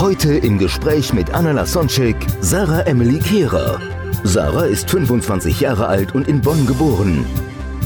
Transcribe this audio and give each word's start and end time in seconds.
Heute 0.00 0.34
im 0.34 0.58
Gespräch 0.58 1.12
mit 1.12 1.34
Anna 1.34 1.50
Lasonczek, 1.50 2.14
Sarah 2.40 2.82
Emily 2.82 3.18
Kehrer. 3.18 3.80
Sarah 4.22 4.66
ist 4.66 4.88
25 4.88 5.58
Jahre 5.58 5.88
alt 5.88 6.14
und 6.14 6.28
in 6.28 6.40
Bonn 6.40 6.66
geboren. 6.66 7.26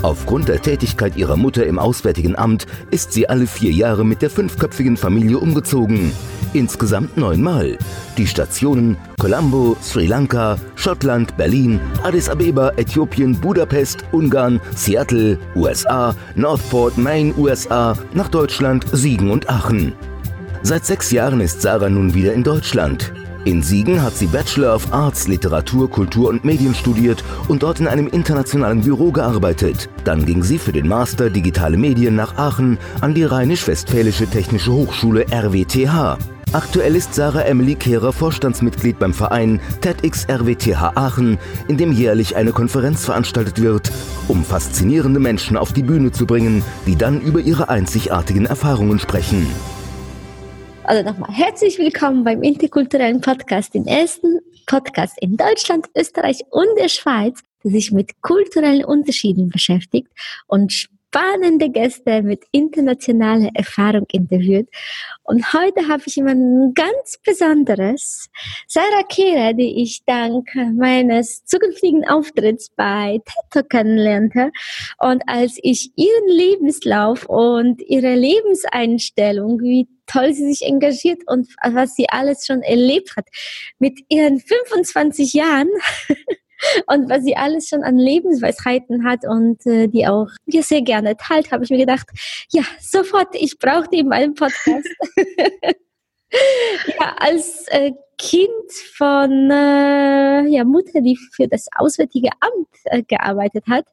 Aufgrund 0.03 0.51
der 0.51 0.61
Tätigkeit 0.61 1.17
ihrer 1.17 1.39
Mutter 1.39 1.65
im 1.65 1.79
Auswärtigen 1.79 2.37
Amt 2.37 2.67
ist 2.91 3.15
sie 3.15 3.31
alle 3.31 3.47
vier 3.47 3.73
Jahre 3.73 4.05
mit 4.05 4.21
der 4.21 4.29
fünfköpfigen 4.29 4.99
Familie 4.99 5.39
umgezogen. 5.39 6.13
Insgesamt 6.53 7.17
neunmal. 7.17 7.79
Die 8.19 8.27
Stationen 8.27 8.99
Colombo, 9.19 9.75
Sri 9.81 10.07
Lanka, 10.07 10.59
Schottland, 10.75 11.35
Berlin, 11.39 11.81
Addis 12.03 12.29
Abeba, 12.29 12.73
Äthiopien, 12.77 13.41
Budapest, 13.41 14.05
Ungarn, 14.13 14.61
Seattle, 14.77 15.39
USA, 15.57 16.15
Northport, 16.35 16.99
Maine, 16.99 17.33
USA, 17.39 17.97
nach 18.13 18.29
Deutschland, 18.29 18.85
Siegen 18.93 19.31
und 19.31 19.49
Aachen. 19.49 19.95
Seit 20.65 20.87
sechs 20.87 21.11
Jahren 21.11 21.41
ist 21.41 21.61
Sarah 21.61 21.89
nun 21.89 22.15
wieder 22.15 22.33
in 22.33 22.45
Deutschland. 22.45 23.13
In 23.45 23.65
Siegen 23.65 24.01
hat 24.01 24.17
sie 24.17 24.29
Bachelor 24.29 24.77
of 24.77 24.93
Arts, 24.93 25.27
Literatur, 25.27 25.91
Kultur 25.91 26.29
und 26.29 26.45
Medien 26.45 26.73
studiert 26.73 27.25
und 27.49 27.65
dort 27.65 27.81
in 27.81 27.89
einem 27.89 28.07
internationalen 28.07 28.83
Büro 28.83 29.11
gearbeitet. 29.11 29.89
Dann 30.05 30.25
ging 30.25 30.45
sie 30.45 30.59
für 30.59 30.71
den 30.71 30.87
Master 30.87 31.31
Digitale 31.31 31.77
Medien 31.77 32.15
nach 32.15 32.37
Aachen 32.37 32.79
an 33.01 33.13
die 33.13 33.25
Rheinisch-Westfälische 33.25 34.29
Technische 34.29 34.73
Hochschule 34.73 35.27
RWTH. 35.33 36.19
Aktuell 36.53 36.95
ist 36.95 37.15
Sarah 37.15 37.43
Emily 37.43 37.75
Kehrer 37.75 38.13
Vorstandsmitglied 38.13 39.01
beim 39.01 39.15
Verein 39.15 39.61
TEDx 39.81 40.29
RWTH 40.29 40.93
Aachen, 40.95 41.39
in 41.67 41.77
dem 41.77 41.91
jährlich 41.91 42.37
eine 42.37 42.53
Konferenz 42.53 43.05
veranstaltet 43.05 43.61
wird, 43.61 43.91
um 44.29 44.45
faszinierende 44.45 45.19
Menschen 45.19 45.57
auf 45.57 45.73
die 45.73 45.83
Bühne 45.83 46.13
zu 46.13 46.25
bringen, 46.25 46.63
die 46.87 46.95
dann 46.95 47.21
über 47.21 47.41
ihre 47.41 47.69
einzigartigen 47.69 48.47
Erfahrungen 48.47 49.01
sprechen. 49.01 49.49
Also 50.93 51.11
nochmal 51.11 51.33
herzlich 51.33 51.79
willkommen 51.79 52.23
beim 52.23 52.43
interkulturellen 52.43 53.23
Podcast, 53.23 53.73
den 53.73 53.87
ersten 53.87 54.41
Podcast 54.67 55.17
in 55.23 55.39
Deutschland, 55.39 55.87
Österreich 55.97 56.43
und 56.51 56.69
der 56.79 56.91
Schweiz, 56.91 57.41
der 57.65 57.71
sich 57.71 57.93
mit 57.93 58.21
kulturellen 58.21 58.85
Unterschieden 58.85 59.49
beschäftigt 59.49 60.09
und 60.49 60.91
spannende 61.13 61.69
Gäste 61.69 62.23
mit 62.23 62.45
internationaler 62.53 63.51
Erfahrung 63.55 64.07
interviewt. 64.13 64.69
Und 65.25 65.53
heute 65.53 65.87
habe 65.89 66.03
ich 66.07 66.17
jemanden 66.17 66.73
ganz 66.73 67.19
Besonderes, 67.25 68.31
Sarah 68.67 69.03
Kehrer, 69.09 69.53
die 69.53 69.83
ich 69.83 70.05
dank 70.07 70.49
meines 70.75 71.45
zukünftigen 71.45 72.09
Auftritts 72.09 72.71
bei 72.71 73.21
TED 73.53 73.69
kennenlernte. 73.69 74.53
Und 74.99 75.23
als 75.27 75.59
ich 75.63 75.93
ihren 75.97 76.29
Lebenslauf 76.29 77.29
und 77.29 77.83
ihre 77.83 78.15
Lebenseinstellung, 78.15 79.61
wie 79.61 79.89
toll 80.07 80.33
sie 80.33 80.53
sich 80.53 80.67
engagiert 80.67 81.21
und 81.27 81.49
was 81.63 81.95
sie 81.95 82.09
alles 82.09 82.47
schon 82.47 82.63
erlebt 82.63 83.17
hat, 83.17 83.27
mit 83.79 84.01
ihren 84.09 84.41
25 84.41 85.35
Jahren, 85.35 85.69
und 86.87 87.11
was 87.11 87.25
sie 87.25 87.37
alles 87.37 87.69
schon 87.69 87.83
an 87.83 87.97
Lebensweisheiten 87.97 89.05
hat 89.05 89.21
und 89.27 89.65
äh, 89.67 89.89
die 89.89 90.07
auch 90.07 90.29
mir 90.47 90.63
sehr 90.63 90.83
gerne 90.83 91.17
teilt, 91.17 91.53
habe 91.53 91.65
ich 91.65 91.71
mir 91.71 91.79
gedacht, 91.79 92.09
ja, 92.51 92.63
sofort, 92.81 93.35
ich 93.35 93.59
brauche 93.59 93.89
die 93.89 94.01
in 94.01 94.09
meinem 94.09 94.35
Podcast. 94.35 94.89
ja, 96.99 97.15
als 97.19 97.67
äh, 97.69 97.93
Kind 98.19 98.71
von 98.97 99.51
äh, 99.51 100.47
ja, 100.47 100.65
Mutter, 100.65 101.01
die 101.01 101.19
für 101.33 101.49
das 101.49 101.67
Auswärtige 101.77 102.29
Amt 102.39 102.69
äh, 102.85 103.03
gearbeitet 103.03 103.65
hat. 103.69 103.85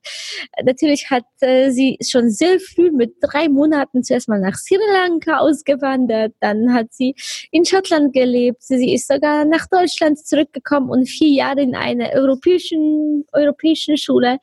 Natürlich 0.63 1.09
hat 1.09 1.23
äh, 1.39 1.71
sie 1.71 1.97
schon 2.07 2.29
sehr 2.29 2.59
früh 2.59 2.91
mit 2.91 3.15
drei 3.21 3.49
Monaten 3.49 4.03
zuerst 4.03 4.29
mal 4.29 4.39
nach 4.39 4.55
Sri 4.55 4.77
Lanka 4.93 5.39
ausgewandert, 5.39 6.33
dann 6.41 6.73
hat 6.73 6.93
sie 6.93 7.15
in 7.51 7.65
Schottland 7.65 8.13
gelebt, 8.13 8.61
sie 8.61 8.93
ist 8.93 9.07
sogar 9.07 9.45
nach 9.45 9.65
Deutschland 9.67 10.19
zurückgekommen 10.19 10.91
und 10.91 11.07
vier 11.07 11.29
Jahre 11.29 11.61
in 11.61 11.75
einer 11.75 12.09
europäischen, 12.13 13.25
europäischen 13.33 13.97
Schule 13.97 14.37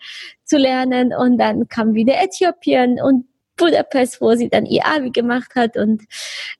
zu 0.44 0.58
lernen. 0.58 1.12
Und 1.16 1.38
dann 1.38 1.68
kam 1.68 1.94
wieder 1.94 2.14
Äthiopien. 2.22 3.00
Und 3.00 3.26
Budapest, 3.56 4.20
wo 4.20 4.34
sie 4.34 4.48
dann 4.48 4.66
ihr 4.66 4.86
Abi 4.86 5.10
gemacht 5.10 5.54
hat 5.54 5.76
und 5.76 6.02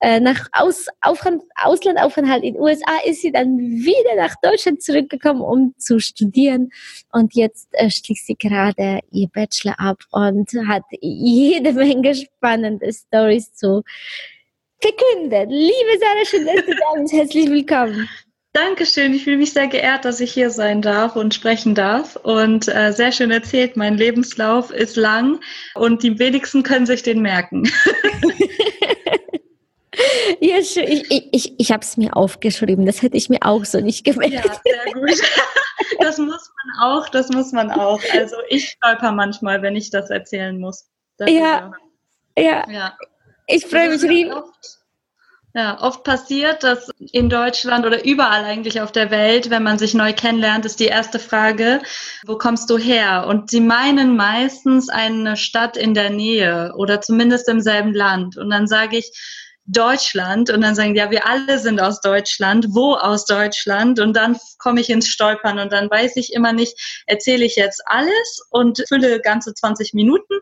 äh, 0.01 0.21
nach 0.21 0.49
Aus, 0.53 0.87
Aufhand, 1.01 1.43
Auslandaufenthalt 1.63 2.43
in 2.43 2.55
den 2.55 2.63
USA 2.63 2.99
ist 3.05 3.23
sie 3.23 3.33
dann 3.33 3.59
wieder 3.59 4.17
nach 4.17 4.35
Deutschland 4.43 4.83
zurückgekommen, 4.83 5.41
um 5.41 5.75
zu 5.79 6.01
studieren 6.01 6.71
und 7.13 7.35
jetzt 7.35 7.69
äh, 7.73 7.91
schließt 7.91 8.27
sie 8.27 8.37
gerade 8.37 9.01
ihr 9.11 9.29
Bachelor 9.29 9.79
ab 9.79 9.99
und 10.11 10.51
hat 10.67 10.85
jede 11.01 11.73
Menge 11.73 12.15
spannende 12.15 12.93
Stories 12.93 13.55
zu 13.55 13.83
verkünden. 14.81 15.51
Liebe 15.51 15.99
Sarah, 16.01 16.25
schön, 16.25 16.47
dass 16.47 16.65
du 16.65 16.73
da 16.73 17.01
bist. 17.01 17.13
Herzlich 17.13 17.49
willkommen. 17.49 18.09
Dankeschön. 18.57 19.13
Ich 19.13 19.25
fühle 19.25 19.37
mich 19.37 19.53
sehr 19.53 19.67
geehrt, 19.67 20.07
dass 20.07 20.19
ich 20.19 20.33
hier 20.33 20.49
sein 20.49 20.81
darf 20.81 21.15
und 21.15 21.35
sprechen 21.35 21.75
darf. 21.75 22.17
Und 22.17 22.69
äh, 22.69 22.91
sehr 22.91 23.13
schön 23.13 23.31
erzählt. 23.31 23.77
Mein 23.77 23.99
Lebenslauf 23.99 24.71
ist 24.71 24.97
lang 24.97 25.41
und 25.75 26.03
die 26.03 26.19
wenigsten 26.19 26.63
können 26.63 26.87
sich 26.87 27.03
den 27.03 27.21
merken. 27.21 27.65
ja, 30.41 30.63
schön. 30.63 30.89
Ich, 30.89 31.29
ich, 31.33 31.61
ich 31.61 31.71
habe 31.71 31.83
es 31.83 31.99
mir 31.99 32.17
aufgeschrieben. 32.17 32.87
Das 32.87 33.03
hätte 33.03 33.19
ich 33.19 33.29
mir 33.29 33.41
auch 33.43 33.67
so 33.67 33.81
nicht 33.81 34.05
gemerkt. 34.05 34.33
Ja, 34.33 34.61
sehr 34.65 34.93
gut. 34.95 35.21
Das 36.01 36.17
muss 36.19 36.51
man 36.65 36.91
auch. 36.91 37.09
Das 37.11 37.29
muss 37.29 37.53
man 37.53 37.71
auch. 37.71 38.01
Also 38.13 38.37
ich 38.49 38.71
stolper 38.71 39.13
manchmal, 39.13 39.61
wenn 39.61 39.77
ich 39.77 39.91
das 39.91 40.09
erzählen 40.09 40.59
muss. 40.59 40.89
Das 41.19 41.31
ja, 41.31 41.71
ja. 42.37 42.65
ja. 42.71 42.97
Ich 43.47 43.67
freue 43.67 43.91
mich 43.91 44.03
riesig. 44.03 44.33
Ja, 45.57 45.81
oft 45.81 46.05
passiert, 46.05 46.65
dass 46.65 46.91
in 47.13 47.31
Deutschland 47.31 47.87
oder 47.87 48.05
überall 48.05 48.45
eigentlich 48.45 48.83
auf 48.83 48.93
der 48.93 49.11
Welt, 49.11 49.49
wenn 49.49 49.63
man 49.63 49.79
sich 49.79 49.95
neu 49.95 50.13
kennenlernt, 50.13 50.67
ist 50.67 50.81
die 50.81 50.85
erste 50.85 51.19
Frage, 51.19 51.81
wo 52.27 52.37
kommst 52.37 52.69
du 52.69 52.77
her? 52.77 53.25
Und 53.27 53.49
sie 53.49 53.63
meinen 53.63 54.17
meistens 54.17 54.91
eine 54.91 55.39
Stadt 55.39 55.79
in 55.79 55.95
der 55.95 56.11
Nähe 56.11 56.75
oder 56.77 57.01
zumindest 57.01 57.49
im 57.49 57.63
selben 57.63 57.95
Land. 57.95 58.37
Und 58.37 58.51
dann 58.51 58.67
sage 58.67 58.99
ich, 58.99 59.11
Deutschland 59.65 60.51
und 60.51 60.61
dann 60.61 60.75
sagen, 60.75 60.95
ja, 60.95 61.11
wir 61.11 61.27
alle 61.27 61.59
sind 61.59 61.81
aus 61.81 62.01
Deutschland, 62.03 62.67
wo 62.71 62.95
aus 62.95 63.25
Deutschland 63.25 63.99
und 63.99 64.15
dann 64.15 64.39
komme 64.59 64.81
ich 64.81 64.91
ins 64.91 65.09
Stolpern 65.09 65.59
und 65.59 65.73
dann 65.73 65.91
weiß 65.91 66.17
ich 66.17 66.35
immer 66.35 66.53
nicht, 66.53 67.03
erzähle 67.07 67.45
ich 67.45 67.57
jetzt 67.57 67.83
alles 67.87 68.47
und 68.51 68.85
fülle 68.87 69.21
ganze 69.21 69.55
20 69.55 69.93
Minuten 69.95 70.35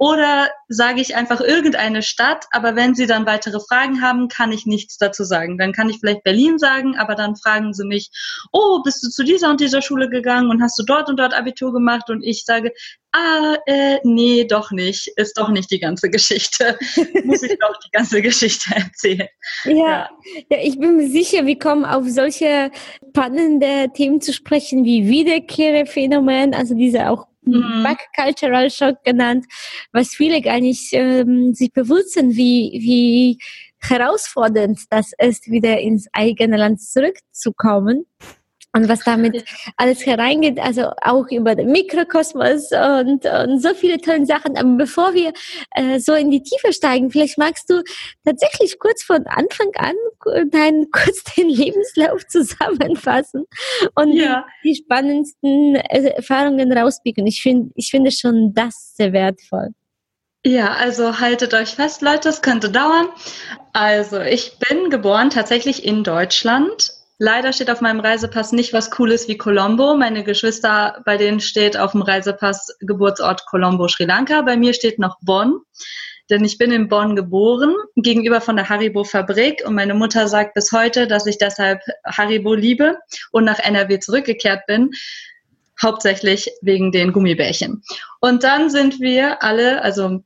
oder 0.00 0.48
sage 0.68 1.02
ich 1.02 1.14
einfach 1.14 1.42
irgendeine 1.42 2.02
Stadt, 2.02 2.46
aber 2.52 2.74
wenn 2.74 2.94
Sie 2.94 3.06
dann 3.06 3.26
weitere 3.26 3.60
Fragen 3.60 4.00
haben, 4.00 4.28
kann 4.28 4.50
ich 4.50 4.64
nichts 4.64 4.96
dazu 4.96 5.24
sagen. 5.24 5.58
Dann 5.58 5.74
kann 5.74 5.90
ich 5.90 5.98
vielleicht 6.00 6.24
Berlin 6.24 6.58
sagen, 6.58 6.96
aber 6.96 7.14
dann 7.14 7.36
fragen 7.36 7.74
Sie 7.74 7.84
mich, 7.84 8.08
oh, 8.50 8.80
bist 8.82 9.04
du 9.04 9.10
zu 9.10 9.24
dieser 9.24 9.50
und 9.50 9.60
dieser 9.60 9.82
Schule 9.82 10.08
gegangen 10.08 10.48
und 10.48 10.62
hast 10.62 10.78
du 10.78 10.84
dort 10.84 11.10
und 11.10 11.18
dort 11.18 11.34
Abitur 11.34 11.74
gemacht? 11.74 12.08
Und 12.08 12.22
ich 12.22 12.46
sage, 12.46 12.72
ah, 13.12 13.58
äh, 13.66 13.98
nee, 14.02 14.44
doch 14.44 14.70
nicht, 14.70 15.06
ist 15.16 15.36
doch 15.36 15.50
nicht 15.50 15.70
die 15.70 15.80
ganze 15.80 16.08
Geschichte. 16.08 16.78
Muss 17.24 17.42
ich 17.42 17.58
doch 17.58 17.78
die 17.84 17.90
ganze 17.92 18.22
Geschichte 18.22 18.74
erzählen. 18.74 19.28
Ja, 19.64 19.74
ja, 19.74 20.08
ja, 20.48 20.58
ich 20.62 20.78
bin 20.78 20.96
mir 20.96 21.10
sicher, 21.10 21.44
wir 21.44 21.58
kommen 21.58 21.84
auf 21.84 22.04
solche 22.08 22.70
spannende 23.10 23.90
Themen 23.92 24.22
zu 24.22 24.32
sprechen 24.32 24.82
wie 24.86 25.06
Wiederkehrphänomen, 25.08 26.54
also 26.54 26.74
diese 26.74 27.10
auch 27.10 27.26
mhm. 27.42 27.82
Back-Cultural 27.82 28.70
Shock 28.70 29.04
genannt, 29.04 29.46
was 29.92 30.08
viele 30.08 30.40
gar 30.40 30.60
nicht 30.60 30.92
ähm, 30.92 31.54
sich 31.54 31.72
bewusst 31.72 32.12
sind, 32.14 32.36
wie, 32.36 32.78
wie 32.80 33.38
herausfordernd 33.78 34.80
das 34.90 35.12
ist, 35.18 35.50
wieder 35.50 35.78
ins 35.80 36.08
eigene 36.12 36.56
Land 36.56 36.82
zurückzukommen 36.82 38.06
und 38.72 38.88
was 38.88 39.00
damit 39.00 39.44
alles 39.76 40.06
hereingeht, 40.06 40.60
also 40.60 40.90
auch 41.02 41.26
über 41.30 41.54
den 41.54 41.72
Mikrokosmos 41.72 42.70
und, 42.72 43.24
und 43.26 43.60
so 43.60 43.74
viele 43.74 43.98
tolle 44.00 44.26
Sachen. 44.26 44.56
Aber 44.56 44.76
bevor 44.76 45.14
wir 45.14 45.32
äh, 45.72 45.98
so 45.98 46.14
in 46.14 46.30
die 46.30 46.42
Tiefe 46.42 46.72
steigen, 46.72 47.10
vielleicht 47.10 47.36
magst 47.38 47.68
du 47.68 47.82
tatsächlich 48.24 48.78
kurz 48.78 49.02
von 49.02 49.26
Anfang 49.26 49.70
an 49.76 49.94
deinen 50.50 50.90
kurz 50.92 51.24
den 51.36 51.48
Lebenslauf 51.48 52.26
zusammenfassen 52.28 53.44
und 53.94 54.12
ja. 54.12 54.46
die, 54.64 54.74
spannendsten 54.74 55.76
äh, 55.76 56.10
Erfahrungen 56.10 56.72
rauspicken. 56.72 57.26
Ich 57.26 57.42
finde, 57.42 57.72
ich 57.74 57.90
finde 57.90 58.10
schon 58.10 58.54
das 58.54 58.94
sehr 58.96 59.12
wertvoll. 59.12 59.70
Ja, 60.44 60.72
also 60.72 61.20
haltet 61.20 61.52
euch 61.52 61.70
fest, 61.70 62.00
Leute, 62.00 62.30
es 62.30 62.40
könnte 62.40 62.70
dauern. 62.70 63.08
Also 63.72 64.20
ich 64.20 64.58
bin 64.58 64.88
geboren 64.88 65.28
tatsächlich 65.28 65.84
in 65.84 66.02
Deutschland. 66.02 66.99
Leider 67.22 67.52
steht 67.52 67.70
auf 67.70 67.82
meinem 67.82 68.00
Reisepass 68.00 68.52
nicht 68.52 68.72
was 68.72 68.90
Cooles 68.90 69.28
wie 69.28 69.36
Colombo. 69.36 69.94
Meine 69.94 70.24
Geschwister, 70.24 71.02
bei 71.04 71.18
denen 71.18 71.40
steht 71.40 71.76
auf 71.76 71.92
dem 71.92 72.00
Reisepass 72.00 72.74
Geburtsort 72.80 73.44
Colombo, 73.44 73.88
Sri 73.88 74.06
Lanka. 74.06 74.40
Bei 74.40 74.56
mir 74.56 74.72
steht 74.72 74.98
noch 74.98 75.18
Bonn, 75.20 75.60
denn 76.30 76.46
ich 76.46 76.56
bin 76.56 76.72
in 76.72 76.88
Bonn 76.88 77.16
geboren, 77.16 77.74
gegenüber 77.94 78.40
von 78.40 78.56
der 78.56 78.70
Haribo-Fabrik. 78.70 79.62
Und 79.66 79.74
meine 79.74 79.92
Mutter 79.92 80.28
sagt 80.28 80.54
bis 80.54 80.72
heute, 80.72 81.06
dass 81.06 81.26
ich 81.26 81.36
deshalb 81.36 81.82
Haribo 82.06 82.54
liebe 82.54 82.96
und 83.32 83.44
nach 83.44 83.58
NRW 83.58 83.98
zurückgekehrt 83.98 84.64
bin 84.66 84.90
hauptsächlich 85.82 86.50
wegen 86.62 86.90
den 86.90 87.12
Gummibärchen. 87.12 87.82
Und 88.20 88.44
dann 88.44 88.70
sind 88.70 88.98
wir 88.98 89.42
alle, 89.42 89.82
also 89.82 90.24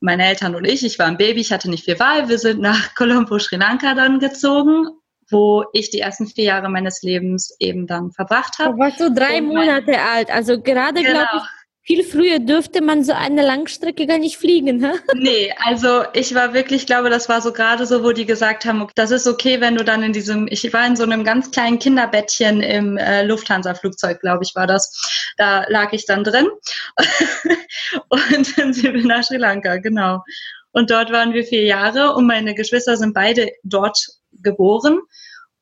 meine 0.00 0.26
Eltern 0.26 0.54
und 0.54 0.66
ich, 0.66 0.84
ich 0.84 0.98
war 0.98 1.06
ein 1.06 1.16
Baby, 1.16 1.40
ich 1.40 1.50
hatte 1.52 1.70
nicht 1.70 1.86
viel 1.86 1.98
Wahl, 1.98 2.28
wir 2.28 2.38
sind 2.38 2.60
nach 2.60 2.94
Colombo, 2.94 3.38
Sri 3.38 3.56
Lanka 3.56 3.94
dann 3.94 4.18
gezogen, 4.18 4.88
wo 5.30 5.64
ich 5.72 5.90
die 5.90 6.00
ersten 6.00 6.26
vier 6.26 6.44
Jahre 6.44 6.68
meines 6.68 7.02
Lebens 7.02 7.54
eben 7.58 7.86
dann 7.86 8.12
verbracht 8.12 8.58
habe. 8.58 8.72
Du 8.72 8.78
warst 8.78 8.98
so 8.98 9.08
drei 9.12 9.40
Monate 9.40 10.00
alt, 10.00 10.30
also 10.30 10.60
gerade 10.60 11.02
genau. 11.02 11.12
glaube 11.12 11.28
ich, 11.36 11.66
viel 11.86 12.02
früher 12.02 12.40
dürfte 12.40 12.82
man 12.82 13.04
so 13.04 13.12
eine 13.12 13.42
Langstrecke 13.42 14.08
gar 14.08 14.18
nicht 14.18 14.38
fliegen, 14.38 14.84
hä? 14.84 14.90
Nee, 15.14 15.54
also 15.64 16.02
ich 16.14 16.34
war 16.34 16.52
wirklich, 16.52 16.82
ich 16.82 16.86
glaube, 16.86 17.10
das 17.10 17.28
war 17.28 17.40
so 17.40 17.52
gerade 17.52 17.86
so, 17.86 18.02
wo 18.02 18.10
die 18.10 18.26
gesagt 18.26 18.64
haben, 18.64 18.88
das 18.96 19.12
ist 19.12 19.28
okay, 19.28 19.60
wenn 19.60 19.76
du 19.76 19.84
dann 19.84 20.02
in 20.02 20.12
diesem, 20.12 20.48
ich 20.50 20.72
war 20.72 20.84
in 20.84 20.96
so 20.96 21.04
einem 21.04 21.22
ganz 21.22 21.52
kleinen 21.52 21.78
Kinderbettchen 21.78 22.60
im 22.60 22.96
äh, 22.96 23.22
Lufthansa-Flugzeug, 23.22 24.20
glaube 24.20 24.42
ich, 24.42 24.56
war 24.56 24.66
das. 24.66 25.32
Da 25.36 25.64
lag 25.68 25.92
ich 25.92 26.06
dann 26.06 26.24
drin. 26.24 26.48
und 28.08 28.58
dann 28.58 28.72
sind 28.72 28.92
wir 28.92 29.06
nach 29.06 29.22
Sri 29.22 29.36
Lanka, 29.36 29.76
genau. 29.76 30.24
Und 30.72 30.90
dort 30.90 31.12
waren 31.12 31.34
wir 31.34 31.44
vier 31.44 31.62
Jahre 31.62 32.14
und 32.14 32.26
meine 32.26 32.54
Geschwister 32.54 32.96
sind 32.96 33.14
beide 33.14 33.52
dort 33.62 33.96
geboren 34.42 35.00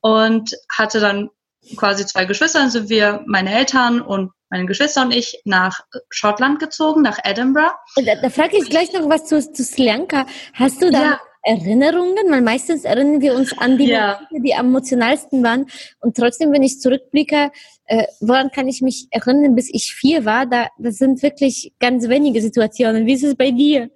und 0.01 0.51
hatte 0.71 0.99
dann 0.99 1.29
quasi 1.77 2.05
zwei 2.05 2.25
Geschwister, 2.25 2.59
dann 2.59 2.69
sind 2.69 2.89
wir 2.89 3.23
meine 3.25 3.53
Eltern 3.53 4.01
und 4.01 4.31
meine 4.49 4.67
Geschwister 4.67 5.01
und 5.01 5.11
ich 5.11 5.41
nach 5.45 5.79
Schottland 6.09 6.59
gezogen, 6.59 7.01
nach 7.01 7.17
Edinburgh. 7.23 7.73
Da, 7.95 8.15
da 8.21 8.29
frage 8.29 8.57
ich 8.57 8.69
gleich 8.69 8.93
noch 8.93 9.09
was 9.09 9.25
zu, 9.25 9.41
zu 9.51 9.63
Sri 9.63 9.85
Lanka. 9.85 10.25
Hast 10.53 10.81
du 10.81 10.91
da 10.91 11.03
ja. 11.03 11.19
Erinnerungen? 11.41 12.29
Weil 12.29 12.41
meistens 12.41 12.85
erinnern 12.85 13.21
wir 13.21 13.35
uns 13.35 13.57
an 13.57 13.77
die 13.77 13.87
ja. 13.87 14.19
Momente, 14.29 14.47
die 14.47 14.53
am 14.53 14.67
emotionalsten 14.67 15.43
waren. 15.43 15.65
Und 15.99 16.15
trotzdem, 16.15 16.51
wenn 16.51 16.63
ich 16.63 16.79
zurückblicke, 16.79 17.51
äh, 17.85 18.05
woran 18.19 18.51
kann 18.51 18.67
ich 18.67 18.81
mich 18.81 19.07
erinnern, 19.09 19.55
bis 19.55 19.73
ich 19.73 19.93
vier 19.93 20.25
war? 20.25 20.45
Da, 20.45 20.67
das 20.77 20.97
sind 20.97 21.23
wirklich 21.23 21.73
ganz 21.79 22.07
wenige 22.07 22.41
Situationen. 22.41 23.05
Wie 23.07 23.13
ist 23.13 23.23
es 23.23 23.35
bei 23.35 23.51
dir? 23.51 23.89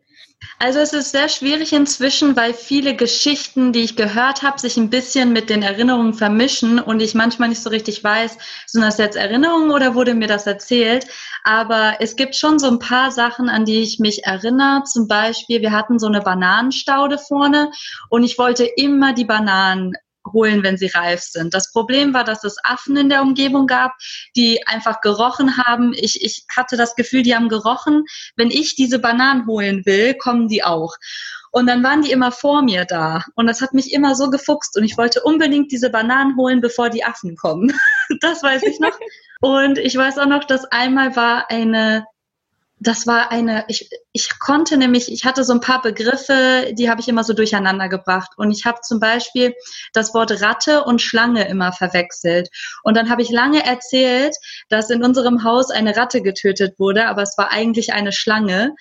Also 0.58 0.80
es 0.80 0.94
ist 0.94 1.12
sehr 1.12 1.30
schwierig 1.30 1.74
inzwischen, 1.74 2.36
weil 2.36 2.54
viele 2.54 2.96
Geschichten, 2.96 3.72
die 3.72 3.82
ich 3.82 3.96
gehört 3.96 4.42
habe, 4.42 4.60
sich 4.60 4.78
ein 4.78 4.90
bisschen 4.90 5.34
mit 5.34 5.50
den 5.50 5.64
Erinnerungen 5.64 6.14
vermischen 6.14 6.80
und 6.80 7.02
ich 7.02 7.14
manchmal 7.16 7.50
nicht 7.50 7.62
so 7.62 7.70
richtig 7.70 8.04
weiß, 8.04 8.38
sind 8.66 8.82
das 8.82 8.98
jetzt 8.98 9.18
Erinnerungen 9.18 9.72
oder 9.72 9.96
wurde 9.96 10.14
mir 10.14 10.28
das 10.28 10.48
erzählt? 10.48 11.08
Aber 11.44 11.96
es 12.00 12.16
gibt 12.16 12.36
schon 12.36 12.60
so 12.60 12.68
ein 12.68 12.80
paar 12.80 13.12
Sachen, 13.12 13.50
an 13.50 13.66
die 13.66 13.82
ich 13.82 14.00
mich 14.00 14.26
erinnere. 14.26 14.84
Zum 14.84 15.08
Beispiel, 15.08 15.62
wir 15.62 15.72
hatten 15.72 16.00
so 16.00 16.08
eine 16.08 16.22
Bananenstaude 16.22 17.18
vorne 17.18 17.72
und 18.10 18.24
ich 18.24 18.38
wollte 18.38 18.66
immer 18.66 19.14
die 19.14 19.26
Bananen 19.26 19.94
holen, 20.34 20.64
wenn 20.64 20.78
sie 20.78 20.88
reif 20.88 21.22
sind. 21.22 21.54
Das 21.54 21.72
Problem 21.72 22.14
war, 22.14 22.24
dass 22.24 22.44
es 22.44 22.58
Affen 22.64 22.98
in 22.98 23.10
der 23.10 23.22
Umgebung 23.22 23.68
gab, 23.68 23.94
die 24.36 24.66
einfach 24.68 25.02
gerochen 25.02 25.58
haben. 25.58 25.94
Ich, 25.94 26.24
ich 26.24 26.46
hatte 26.56 26.78
das 26.78 26.96
Gefühl, 26.96 27.24
die 27.24 27.36
haben 27.36 27.50
gerochen. 27.50 28.06
Wenn 28.36 28.52
ich 28.52 28.76
diese 28.76 29.00
Bananen 29.00 29.46
holen 29.46 29.86
will, 29.86 30.14
kommen 30.16 30.48
die 30.48 30.64
auch. 30.64 30.96
Und 31.52 31.68
dann 31.68 31.84
waren 31.84 32.04
die 32.04 32.12
immer 32.12 32.32
vor 32.32 32.62
mir 32.62 32.86
da. 32.86 33.24
Und 33.36 33.48
das 33.48 33.62
hat 33.62 33.74
mich 33.74 33.92
immer 33.92 34.16
so 34.16 34.30
gefuchst. 34.30 34.78
Und 34.78 34.84
ich 34.84 34.98
wollte 34.98 35.24
unbedingt 35.24 35.72
diese 35.72 35.90
Bananen 35.90 36.36
holen, 36.38 36.62
bevor 36.62 36.90
die 36.90 37.04
Affen 37.04 37.36
kommen. 37.36 37.74
das 38.22 38.44
weiß 38.44 38.64
ich 38.64 38.80
noch. 38.80 38.98
Und 39.42 39.78
ich 39.78 39.96
weiß 39.96 40.18
auch 40.18 40.28
noch, 40.28 40.44
dass 40.44 40.66
einmal 40.66 41.16
war 41.16 41.50
eine 41.50 42.06
das 42.80 43.06
war 43.06 43.32
eine, 43.32 43.66
ich, 43.68 43.90
ich 44.14 44.40
konnte 44.40 44.78
nämlich, 44.78 45.12
ich 45.12 45.26
hatte 45.26 45.44
so 45.44 45.54
ein 45.54 45.60
paar 45.60 45.82
Begriffe, 45.82 46.74
die 46.74 46.90
habe 46.90 47.02
ich 47.02 47.10
immer 47.10 47.24
so 47.24 47.34
durcheinander 47.34 47.90
gebracht. 47.90 48.32
Und 48.38 48.52
ich 48.52 48.66
habe 48.66 48.80
zum 48.82 49.00
Beispiel 49.00 49.54
das 49.94 50.14
Wort 50.14 50.42
Ratte 50.42 50.84
und 50.86 51.02
Schlange 51.02 51.48
immer 51.48 51.74
verwechselt. 51.74 52.50
Und 52.84 52.96
dann 52.96 53.10
habe 53.10 53.22
ich 53.22 53.30
lange 53.30 53.66
erzählt, 53.66 54.36
dass 54.70 54.90
in 54.90 55.04
unserem 55.04 55.44
Haus 55.44 55.72
eine 55.72 55.96
Ratte 55.98 56.22
getötet 56.22 56.80
wurde, 56.80 57.08
aber 57.08 57.22
es 57.22 57.38
war 57.38 57.52
eigentlich 57.52 57.94
eine 57.94 58.14
Schlange, 58.14 58.76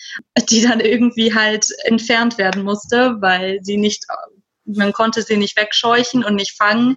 die 0.49 0.62
dann 0.62 0.81
irgendwie 0.81 1.35
halt 1.35 1.67
entfernt 1.85 2.39
werden 2.39 2.62
musste, 2.62 3.17
weil 3.21 3.59
sie 3.62 3.77
nicht 3.77 4.06
man 4.71 4.93
konnte 4.93 5.23
sie 5.23 5.39
nicht 5.39 5.56
wegscheuchen 5.56 6.25
und 6.25 6.35
nicht 6.35 6.55
fangen. 6.55 6.97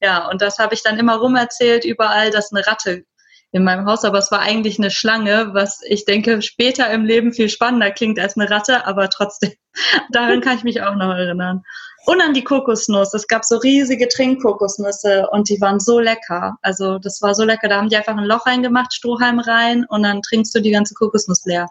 Ja, 0.00 0.28
und 0.28 0.42
das 0.42 0.58
habe 0.58 0.74
ich 0.74 0.82
dann 0.82 0.98
immer 0.98 1.18
rumerzählt 1.18 1.84
überall, 1.84 2.32
dass 2.32 2.52
eine 2.52 2.66
Ratte 2.66 3.04
in 3.52 3.64
meinem 3.64 3.86
Haus, 3.86 4.04
aber 4.04 4.18
es 4.18 4.32
war 4.32 4.40
eigentlich 4.40 4.78
eine 4.78 4.90
Schlange, 4.90 5.50
was 5.52 5.80
ich 5.86 6.06
denke 6.06 6.40
später 6.40 6.90
im 6.90 7.04
Leben 7.04 7.32
viel 7.32 7.50
spannender 7.50 7.90
klingt 7.90 8.18
als 8.18 8.36
eine 8.36 8.50
Ratte, 8.50 8.86
aber 8.86 9.10
trotzdem, 9.10 9.52
daran 10.10 10.40
kann 10.40 10.56
ich 10.56 10.64
mich 10.64 10.82
auch 10.82 10.96
noch 10.96 11.14
erinnern. 11.14 11.62
Und 12.04 12.20
an 12.20 12.34
die 12.34 12.42
Kokosnuss. 12.42 13.14
Es 13.14 13.28
gab 13.28 13.44
so 13.44 13.58
riesige 13.58 14.08
Trinkkokosnüsse 14.08 15.28
und 15.30 15.48
die 15.48 15.60
waren 15.60 15.78
so 15.78 16.00
lecker. 16.00 16.56
Also 16.60 16.98
das 16.98 17.22
war 17.22 17.32
so 17.34 17.44
lecker. 17.44 17.68
Da 17.68 17.76
haben 17.76 17.90
die 17.90 17.96
einfach 17.96 18.16
ein 18.16 18.24
Loch 18.24 18.44
reingemacht, 18.44 18.92
Strohhalm 18.92 19.38
rein 19.38 19.84
und 19.88 20.02
dann 20.02 20.20
trinkst 20.20 20.52
du 20.52 20.60
die 20.60 20.72
ganze 20.72 20.94
Kokosnuss 20.94 21.44
leer. 21.44 21.68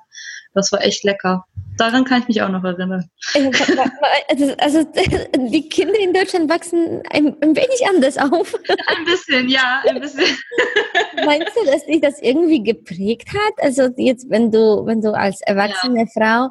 Das 0.53 0.71
war 0.71 0.81
echt 0.83 1.03
lecker. 1.03 1.45
Daran 1.77 2.03
kann 2.03 2.21
ich 2.21 2.27
mich 2.27 2.41
auch 2.41 2.49
noch 2.49 2.63
erinnern. 2.63 3.09
Also, 3.33 4.55
also 4.57 4.83
die 5.51 5.69
Kinder 5.69 5.97
in 5.99 6.13
Deutschland 6.13 6.49
wachsen 6.49 7.01
ein, 7.09 7.35
ein, 7.41 7.55
wenig 7.55 7.87
anders 7.89 8.17
auf. 8.17 8.53
Ein 8.87 9.05
bisschen, 9.05 9.49
ja, 9.49 9.81
ein 9.87 9.99
bisschen. 9.99 10.25
Meinst 11.25 11.55
du, 11.55 11.65
dass 11.65 11.85
dich 11.85 12.01
das 12.01 12.21
irgendwie 12.21 12.61
geprägt 12.61 13.29
hat? 13.29 13.53
Also 13.57 13.89
jetzt, 13.97 14.29
wenn 14.29 14.51
du, 14.51 14.85
wenn 14.85 15.01
du 15.01 15.13
als 15.13 15.41
erwachsene 15.41 16.01
ja. 16.01 16.05
Frau 16.13 16.49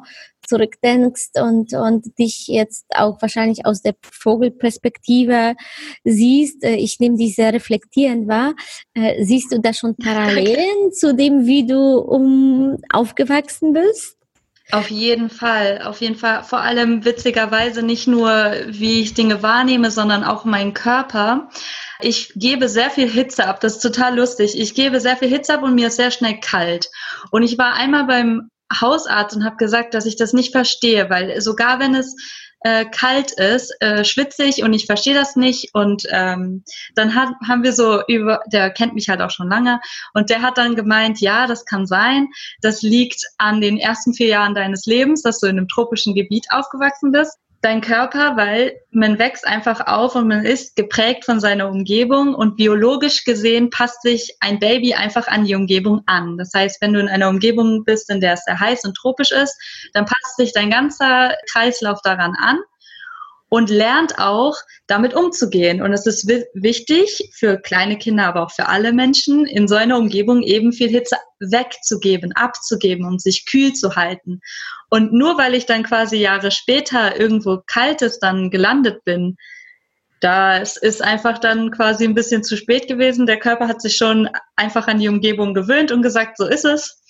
zurückdenkst 0.51 1.29
und, 1.35 1.73
und 1.73 2.17
dich 2.19 2.47
jetzt 2.47 2.85
auch 2.93 3.21
wahrscheinlich 3.21 3.65
aus 3.65 3.81
der 3.81 3.95
Vogelperspektive 4.01 5.55
siehst, 6.03 6.63
äh, 6.63 6.75
ich 6.75 6.99
nehme 6.99 7.17
dich 7.17 7.35
sehr 7.35 7.53
reflektierend 7.53 8.27
wahr, 8.27 8.53
äh, 8.93 9.23
siehst 9.23 9.53
du 9.53 9.59
da 9.61 9.73
schon 9.73 9.95
Parallelen 9.95 10.91
zu 10.91 11.15
dem, 11.15 11.45
wie 11.45 11.65
du 11.65 11.97
um, 11.99 12.77
aufgewachsen 12.91 13.73
bist? 13.73 14.17
Auf 14.71 14.89
jeden 14.89 15.29
Fall, 15.29 15.81
auf 15.83 15.99
jeden 15.99 16.15
Fall. 16.15 16.43
Vor 16.43 16.61
allem 16.61 17.03
witzigerweise 17.03 17.83
nicht 17.83 18.07
nur, 18.07 18.53
wie 18.67 19.01
ich 19.01 19.13
Dinge 19.13 19.43
wahrnehme, 19.43 19.91
sondern 19.91 20.23
auch 20.23 20.45
mein 20.45 20.73
Körper. 20.73 21.49
Ich 21.99 22.31
gebe 22.35 22.69
sehr 22.69 22.89
viel 22.89 23.09
Hitze 23.09 23.47
ab. 23.47 23.59
Das 23.59 23.73
ist 23.73 23.81
total 23.81 24.15
lustig. 24.15 24.57
Ich 24.57 24.73
gebe 24.73 25.01
sehr 25.01 25.17
viel 25.17 25.27
Hitze 25.27 25.53
ab 25.55 25.63
und 25.63 25.75
mir 25.75 25.87
ist 25.87 25.97
sehr 25.97 26.11
schnell 26.11 26.39
kalt. 26.39 26.89
Und 27.31 27.43
ich 27.43 27.57
war 27.57 27.73
einmal 27.73 28.05
beim 28.05 28.49
Hausarzt 28.79 29.35
und 29.35 29.43
habe 29.43 29.57
gesagt, 29.57 29.93
dass 29.93 30.05
ich 30.05 30.15
das 30.15 30.33
nicht 30.33 30.51
verstehe, 30.51 31.09
weil 31.09 31.41
sogar 31.41 31.79
wenn 31.79 31.95
es 31.95 32.15
äh, 32.63 32.85
kalt 32.85 33.31
ist, 33.31 33.75
äh, 33.79 34.03
schwitze 34.03 34.43
ich 34.43 34.63
und 34.63 34.73
ich 34.73 34.85
verstehe 34.85 35.15
das 35.15 35.35
nicht. 35.35 35.71
Und 35.73 36.03
ähm, 36.11 36.63
dann 36.95 37.15
hat, 37.15 37.29
haben 37.47 37.63
wir 37.63 37.73
so 37.73 38.03
über, 38.07 38.41
der 38.51 38.69
kennt 38.69 38.93
mich 38.93 39.09
halt 39.09 39.21
auch 39.21 39.31
schon 39.31 39.49
lange, 39.49 39.79
und 40.13 40.29
der 40.29 40.41
hat 40.41 40.57
dann 40.57 40.75
gemeint, 40.75 41.19
ja, 41.21 41.47
das 41.47 41.65
kann 41.65 41.85
sein. 41.87 42.27
Das 42.61 42.81
liegt 42.81 43.23
an 43.37 43.61
den 43.61 43.77
ersten 43.77 44.13
vier 44.13 44.27
Jahren 44.27 44.55
deines 44.55 44.85
Lebens, 44.85 45.23
dass 45.23 45.39
du 45.39 45.47
in 45.47 45.57
einem 45.57 45.67
tropischen 45.67 46.13
Gebiet 46.13 46.45
aufgewachsen 46.51 47.11
bist 47.11 47.40
dein 47.61 47.81
Körper, 47.81 48.35
weil 48.37 48.73
man 48.89 49.19
wächst 49.19 49.45
einfach 49.45 49.85
auf 49.85 50.15
und 50.15 50.27
man 50.27 50.45
ist 50.45 50.75
geprägt 50.75 51.25
von 51.25 51.39
seiner 51.39 51.69
Umgebung 51.69 52.33
und 52.33 52.55
biologisch 52.55 53.23
gesehen 53.23 53.69
passt 53.69 54.01
sich 54.01 54.35
ein 54.39 54.59
Baby 54.59 54.95
einfach 54.95 55.27
an 55.27 55.45
die 55.45 55.55
Umgebung 55.55 56.01
an. 56.07 56.37
Das 56.37 56.51
heißt, 56.55 56.81
wenn 56.81 56.93
du 56.93 56.99
in 56.99 57.07
einer 57.07 57.29
Umgebung 57.29 57.83
bist, 57.83 58.09
in 58.09 58.19
der 58.19 58.33
es 58.33 58.43
sehr 58.45 58.59
heiß 58.59 58.83
und 58.83 58.95
tropisch 58.95 59.31
ist, 59.31 59.55
dann 59.93 60.05
passt 60.05 60.37
sich 60.37 60.53
dein 60.53 60.71
ganzer 60.71 61.35
Kreislauf 61.51 61.99
daran 62.03 62.33
an 62.41 62.59
und 63.49 63.69
lernt 63.69 64.17
auch, 64.17 64.55
damit 64.87 65.13
umzugehen. 65.13 65.81
Und 65.81 65.93
es 65.93 66.07
ist 66.07 66.27
wichtig 66.53 67.31
für 67.33 67.57
kleine 67.57 67.97
Kinder, 67.97 68.25
aber 68.27 68.43
auch 68.43 68.51
für 68.51 68.67
alle 68.69 68.93
Menschen, 68.93 69.45
in 69.45 69.67
so 69.67 69.75
einer 69.75 69.97
Umgebung 69.97 70.41
eben 70.41 70.71
viel 70.71 70.89
Hitze 70.89 71.17
wegzugeben, 71.39 72.31
abzugeben 72.31 73.05
und 73.05 73.21
sich 73.21 73.45
kühl 73.45 73.73
zu 73.73 73.95
halten. 73.95 74.39
Und 74.93 75.13
nur 75.13 75.37
weil 75.37 75.55
ich 75.55 75.65
dann 75.65 75.83
quasi 75.83 76.17
Jahre 76.17 76.51
später 76.51 77.17
irgendwo 77.17 77.63
kaltes 77.65 78.19
dann 78.19 78.49
gelandet 78.49 79.05
bin, 79.05 79.37
das 80.19 80.75
ist 80.75 81.01
einfach 81.01 81.39
dann 81.39 81.71
quasi 81.71 82.03
ein 82.03 82.13
bisschen 82.13 82.43
zu 82.43 82.57
spät 82.57 82.89
gewesen. 82.89 83.25
Der 83.25 83.39
Körper 83.39 83.69
hat 83.69 83.81
sich 83.81 83.95
schon 83.95 84.29
einfach 84.57 84.87
an 84.87 84.99
die 84.99 85.07
Umgebung 85.07 85.53
gewöhnt 85.53 85.93
und 85.93 86.01
gesagt, 86.01 86.37
so 86.37 86.45
ist 86.45 86.65
es. 86.65 87.00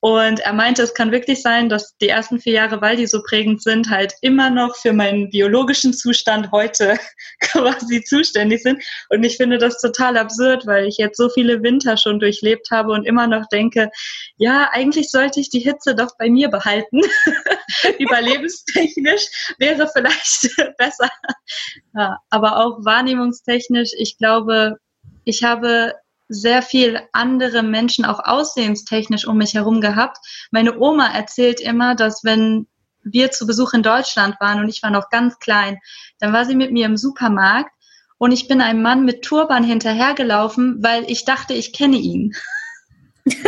Und 0.00 0.40
er 0.40 0.54
meinte, 0.54 0.82
es 0.82 0.94
kann 0.94 1.12
wirklich 1.12 1.42
sein, 1.42 1.68
dass 1.68 1.94
die 1.98 2.08
ersten 2.08 2.40
vier 2.40 2.54
Jahre, 2.54 2.80
weil 2.80 2.96
die 2.96 3.06
so 3.06 3.22
prägend 3.22 3.62
sind, 3.62 3.90
halt 3.90 4.14
immer 4.22 4.48
noch 4.48 4.74
für 4.76 4.94
meinen 4.94 5.28
biologischen 5.28 5.92
Zustand 5.92 6.50
heute 6.52 6.98
quasi 7.40 8.02
zuständig 8.02 8.62
sind. 8.62 8.82
Und 9.10 9.24
ich 9.24 9.36
finde 9.36 9.58
das 9.58 9.78
total 9.80 10.16
absurd, 10.16 10.66
weil 10.66 10.86
ich 10.86 10.96
jetzt 10.96 11.18
so 11.18 11.28
viele 11.28 11.62
Winter 11.62 11.98
schon 11.98 12.18
durchlebt 12.18 12.70
habe 12.70 12.92
und 12.92 13.04
immer 13.04 13.26
noch 13.26 13.46
denke, 13.48 13.90
ja, 14.38 14.70
eigentlich 14.72 15.10
sollte 15.10 15.38
ich 15.38 15.50
die 15.50 15.60
Hitze 15.60 15.94
doch 15.94 16.16
bei 16.18 16.30
mir 16.30 16.48
behalten. 16.48 17.00
Überlebenstechnisch 17.98 19.54
wäre 19.58 19.86
vielleicht 19.92 20.48
besser. 20.78 21.10
Ja, 21.94 22.18
aber 22.30 22.56
auch 22.56 22.84
wahrnehmungstechnisch, 22.84 23.90
ich 23.98 24.16
glaube, 24.16 24.76
ich 25.24 25.44
habe 25.44 25.94
sehr 26.30 26.62
viel 26.62 27.00
andere 27.12 27.62
Menschen 27.62 28.04
auch 28.04 28.20
aussehenstechnisch 28.24 29.26
um 29.26 29.36
mich 29.36 29.54
herum 29.54 29.80
gehabt. 29.80 30.18
Meine 30.52 30.78
Oma 30.78 31.12
erzählt 31.12 31.60
immer, 31.60 31.96
dass 31.96 32.22
wenn 32.22 32.68
wir 33.02 33.32
zu 33.32 33.46
Besuch 33.46 33.72
in 33.72 33.82
Deutschland 33.82 34.36
waren 34.40 34.60
und 34.60 34.68
ich 34.68 34.82
war 34.82 34.90
noch 34.90 35.10
ganz 35.10 35.38
klein, 35.40 35.78
dann 36.20 36.32
war 36.32 36.44
sie 36.44 36.54
mit 36.54 36.70
mir 36.70 36.86
im 36.86 36.96
Supermarkt 36.96 37.72
und 38.18 38.30
ich 38.30 38.46
bin 38.46 38.60
einem 38.60 38.82
Mann 38.82 39.04
mit 39.04 39.22
Turban 39.22 39.64
hinterhergelaufen, 39.64 40.82
weil 40.82 41.10
ich 41.10 41.24
dachte, 41.24 41.54
ich 41.54 41.72
kenne 41.72 41.96
ihn. 41.96 42.32
okay. 43.26 43.40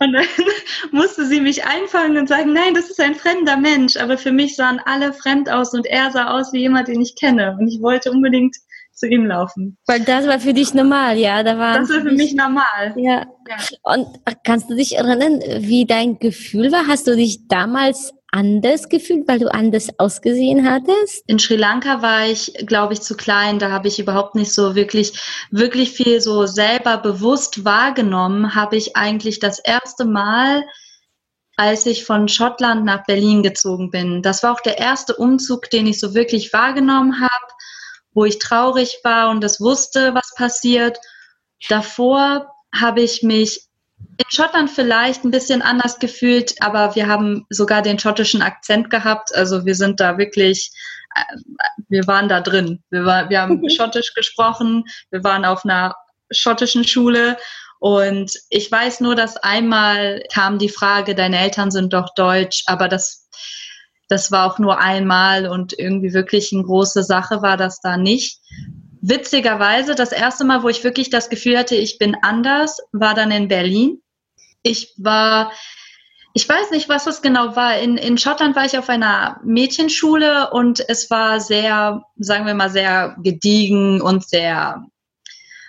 Und 0.00 0.12
dann 0.12 0.26
musste 0.90 1.26
sie 1.26 1.40
mich 1.40 1.64
einfangen 1.64 2.16
und 2.16 2.28
sagen, 2.28 2.52
nein, 2.52 2.74
das 2.74 2.90
ist 2.90 3.00
ein 3.00 3.14
fremder 3.14 3.56
Mensch. 3.56 3.96
Aber 3.96 4.18
für 4.18 4.32
mich 4.32 4.56
sahen 4.56 4.80
alle 4.84 5.12
fremd 5.12 5.48
aus 5.48 5.74
und 5.74 5.86
er 5.86 6.10
sah 6.10 6.30
aus 6.30 6.52
wie 6.52 6.60
jemand, 6.60 6.88
den 6.88 7.00
ich 7.00 7.14
kenne. 7.14 7.56
Und 7.60 7.68
ich 7.68 7.80
wollte 7.80 8.10
unbedingt 8.10 8.56
zu 8.92 9.06
ihm 9.06 9.26
laufen. 9.26 9.76
Weil 9.86 10.00
das 10.00 10.26
war 10.26 10.38
für 10.38 10.52
dich 10.52 10.74
normal, 10.74 11.18
ja? 11.18 11.42
Da 11.42 11.58
war 11.58 11.80
das 11.80 11.90
war 11.90 12.02
für 12.02 12.12
mich 12.12 12.34
normal. 12.34 12.94
Ja. 12.96 13.24
ja. 13.48 13.56
Und 13.82 14.06
kannst 14.44 14.70
du 14.70 14.76
dich 14.76 14.96
erinnern, 14.96 15.40
wie 15.58 15.84
dein 15.86 16.18
Gefühl 16.18 16.70
war? 16.72 16.86
Hast 16.86 17.06
du 17.06 17.16
dich 17.16 17.48
damals 17.48 18.12
anders 18.30 18.88
gefühlt, 18.88 19.28
weil 19.28 19.38
du 19.38 19.52
anders 19.52 19.88
ausgesehen 19.98 20.68
hattest? 20.68 21.24
In 21.26 21.38
Sri 21.38 21.56
Lanka 21.56 22.00
war 22.02 22.26
ich, 22.26 22.52
glaube 22.66 22.94
ich, 22.94 23.02
zu 23.02 23.16
klein. 23.16 23.58
Da 23.58 23.70
habe 23.70 23.88
ich 23.88 23.98
überhaupt 23.98 24.34
nicht 24.34 24.52
so 24.52 24.74
wirklich, 24.74 25.12
wirklich 25.50 25.92
viel 25.92 26.20
so 26.20 26.46
selber 26.46 26.98
bewusst 26.98 27.64
wahrgenommen. 27.64 28.54
Habe 28.54 28.76
ich 28.76 28.96
eigentlich 28.96 29.38
das 29.38 29.58
erste 29.58 30.04
Mal 30.04 30.64
als 31.56 31.84
ich 31.84 32.04
von 32.04 32.28
Schottland 32.28 32.84
nach 32.84 33.04
Berlin 33.04 33.42
gezogen 33.42 33.90
bin. 33.90 34.22
Das 34.22 34.42
war 34.42 34.52
auch 34.52 34.60
der 34.60 34.78
erste 34.78 35.14
Umzug, 35.14 35.68
den 35.70 35.86
ich 35.86 36.00
so 36.00 36.14
wirklich 36.14 36.52
wahrgenommen 36.52 37.20
habe 37.20 37.51
wo 38.14 38.24
ich 38.24 38.38
traurig 38.38 38.98
war 39.04 39.30
und 39.30 39.42
das 39.42 39.60
wusste, 39.60 40.14
was 40.14 40.34
passiert. 40.36 40.98
Davor 41.68 42.52
habe 42.74 43.00
ich 43.00 43.22
mich 43.22 43.68
in 44.18 44.24
Schottland 44.28 44.70
vielleicht 44.70 45.24
ein 45.24 45.30
bisschen 45.30 45.62
anders 45.62 45.98
gefühlt, 45.98 46.54
aber 46.60 46.94
wir 46.94 47.06
haben 47.06 47.46
sogar 47.50 47.82
den 47.82 47.98
schottischen 47.98 48.42
Akzent 48.42 48.90
gehabt. 48.90 49.34
Also 49.34 49.64
wir 49.64 49.74
sind 49.74 50.00
da 50.00 50.18
wirklich, 50.18 50.70
äh, 51.14 51.36
wir 51.88 52.06
waren 52.06 52.28
da 52.28 52.40
drin. 52.40 52.82
Wir, 52.90 53.04
war, 53.04 53.30
wir 53.30 53.40
haben 53.40 53.68
Schottisch 53.70 54.14
gesprochen, 54.14 54.84
wir 55.10 55.22
waren 55.24 55.44
auf 55.44 55.64
einer 55.64 55.94
schottischen 56.30 56.84
Schule 56.84 57.36
und 57.78 58.32
ich 58.48 58.70
weiß 58.70 59.00
nur, 59.00 59.16
dass 59.16 59.36
einmal 59.38 60.22
kam 60.32 60.58
die 60.58 60.68
Frage, 60.68 61.14
deine 61.16 61.40
Eltern 61.40 61.72
sind 61.72 61.92
doch 61.92 62.14
deutsch, 62.14 62.62
aber 62.66 62.88
das 62.88 63.21
das 64.12 64.30
war 64.30 64.46
auch 64.46 64.58
nur 64.58 64.78
einmal 64.78 65.48
und 65.48 65.72
irgendwie 65.78 66.12
wirklich 66.12 66.52
eine 66.52 66.62
große 66.62 67.02
Sache 67.02 67.40
war 67.40 67.56
das 67.56 67.80
da 67.80 67.96
nicht. 67.96 68.40
Witzigerweise, 69.00 69.94
das 69.94 70.12
erste 70.12 70.44
Mal, 70.44 70.62
wo 70.62 70.68
ich 70.68 70.84
wirklich 70.84 71.08
das 71.08 71.30
Gefühl 71.30 71.56
hatte, 71.56 71.76
ich 71.76 71.96
bin 71.96 72.14
anders, 72.20 72.78
war 72.92 73.14
dann 73.14 73.30
in 73.30 73.48
Berlin. 73.48 74.02
Ich 74.62 74.92
war, 74.98 75.50
ich 76.34 76.46
weiß 76.46 76.72
nicht, 76.72 76.90
was 76.90 77.04
das 77.04 77.22
genau 77.22 77.56
war. 77.56 77.78
In, 77.78 77.96
in 77.96 78.18
Schottland 78.18 78.54
war 78.54 78.66
ich 78.66 78.76
auf 78.76 78.90
einer 78.90 79.40
Mädchenschule 79.44 80.50
und 80.50 80.86
es 80.86 81.10
war 81.10 81.40
sehr, 81.40 82.02
sagen 82.18 82.44
wir 82.44 82.54
mal, 82.54 82.70
sehr 82.70 83.16
gediegen 83.22 84.02
und 84.02 84.28
sehr 84.28 84.84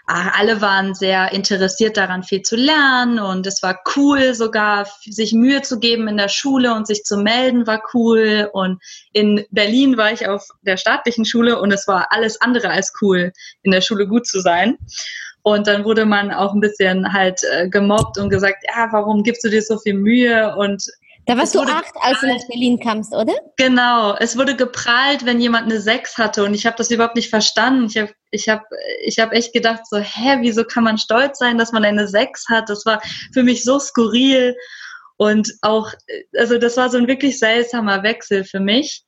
alle 0.05 0.59
waren 0.59 0.93
sehr 0.95 1.31
interessiert 1.31 1.95
daran, 1.95 2.23
viel 2.23 2.41
zu 2.41 2.57
lernen 2.57 3.19
und 3.19 3.47
es 3.47 3.63
war 3.63 3.79
cool, 3.95 4.33
sogar 4.33 4.85
sich 5.01 5.31
Mühe 5.33 5.61
zu 5.61 5.79
geben 5.79 6.09
in 6.09 6.17
der 6.17 6.27
Schule 6.27 6.73
und 6.73 6.87
sich 6.87 7.03
zu 7.03 7.17
melden 7.17 7.65
war 7.67 7.81
cool. 7.93 8.49
Und 8.51 8.81
in 9.13 9.45
Berlin 9.51 9.95
war 9.95 10.11
ich 10.11 10.27
auf 10.27 10.47
der 10.61 10.75
staatlichen 10.75 11.23
Schule 11.23 11.59
und 11.59 11.71
es 11.71 11.87
war 11.87 12.07
alles 12.11 12.41
andere 12.41 12.69
als 12.69 12.91
cool, 13.01 13.31
in 13.61 13.71
der 13.71 13.81
Schule 13.81 14.07
gut 14.07 14.27
zu 14.27 14.41
sein. 14.41 14.77
Und 15.41 15.67
dann 15.67 15.83
wurde 15.83 16.05
man 16.05 16.31
auch 16.31 16.53
ein 16.53 16.61
bisschen 16.61 17.11
halt 17.11 17.41
äh, 17.51 17.69
gemobbt 17.69 18.17
und 18.17 18.29
gesagt, 18.29 18.63
ja, 18.67 18.87
warum 18.91 19.23
gibst 19.23 19.43
du 19.43 19.49
dir 19.49 19.61
so 19.61 19.77
viel 19.77 19.93
Mühe? 19.93 20.55
Und 20.55 20.83
da 21.25 21.37
warst 21.37 21.55
du 21.55 21.61
acht, 21.61 21.93
als 22.01 22.19
du 22.19 22.27
nach 22.27 22.47
Berlin 22.49 22.79
kamst, 22.79 23.13
oder? 23.13 23.33
Genau. 23.57 24.15
Es 24.15 24.37
wurde 24.37 24.55
geprahlt, 24.55 25.25
wenn 25.25 25.39
jemand 25.39 25.65
eine 25.65 25.79
Sechs 25.79 26.17
hatte 26.17 26.43
und 26.43 26.53
ich 26.53 26.65
habe 26.65 26.75
das 26.77 26.91
überhaupt 26.91 27.15
nicht 27.15 27.29
verstanden. 27.29 27.85
Ich 27.85 27.97
habe 27.97 28.11
ich 28.31 28.49
hab, 28.49 28.63
ich 29.05 29.19
hab 29.19 29.31
echt 29.31 29.53
gedacht 29.53 29.81
so, 29.89 29.97
hä, 29.97 30.37
wieso 30.41 30.63
kann 30.63 30.83
man 30.83 30.97
stolz 30.97 31.37
sein, 31.39 31.57
dass 31.57 31.71
man 31.71 31.85
eine 31.85 32.07
Sechs 32.07 32.45
hat? 32.49 32.69
Das 32.69 32.85
war 32.85 33.01
für 33.33 33.43
mich 33.43 33.63
so 33.63 33.79
skurril 33.79 34.55
und 35.17 35.53
auch, 35.61 35.91
also 36.37 36.57
das 36.57 36.75
war 36.75 36.89
so 36.89 36.97
ein 36.97 37.07
wirklich 37.07 37.39
seltsamer 37.39 38.03
Wechsel 38.03 38.43
für 38.43 38.59
mich. 38.59 39.03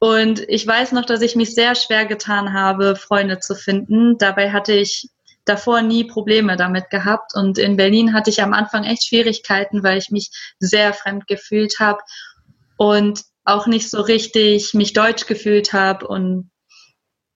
Und 0.00 0.40
ich 0.48 0.64
weiß 0.64 0.92
noch, 0.92 1.04
dass 1.04 1.22
ich 1.22 1.34
mich 1.34 1.54
sehr 1.54 1.74
schwer 1.74 2.06
getan 2.06 2.52
habe, 2.52 2.94
Freunde 2.94 3.40
zu 3.40 3.56
finden. 3.56 4.16
Dabei 4.18 4.52
hatte 4.52 4.72
ich 4.72 5.08
davor 5.48 5.82
nie 5.82 6.04
Probleme 6.04 6.56
damit 6.56 6.90
gehabt. 6.90 7.34
Und 7.34 7.58
in 7.58 7.76
Berlin 7.76 8.12
hatte 8.12 8.30
ich 8.30 8.42
am 8.42 8.52
Anfang 8.52 8.84
echt 8.84 9.06
Schwierigkeiten, 9.06 9.82
weil 9.82 9.98
ich 9.98 10.10
mich 10.10 10.30
sehr 10.58 10.92
fremd 10.92 11.26
gefühlt 11.26 11.78
habe 11.80 12.00
und 12.76 13.22
auch 13.44 13.66
nicht 13.66 13.90
so 13.90 14.00
richtig 14.00 14.74
mich 14.74 14.92
deutsch 14.92 15.26
gefühlt 15.26 15.72
habe 15.72 16.06
und 16.06 16.50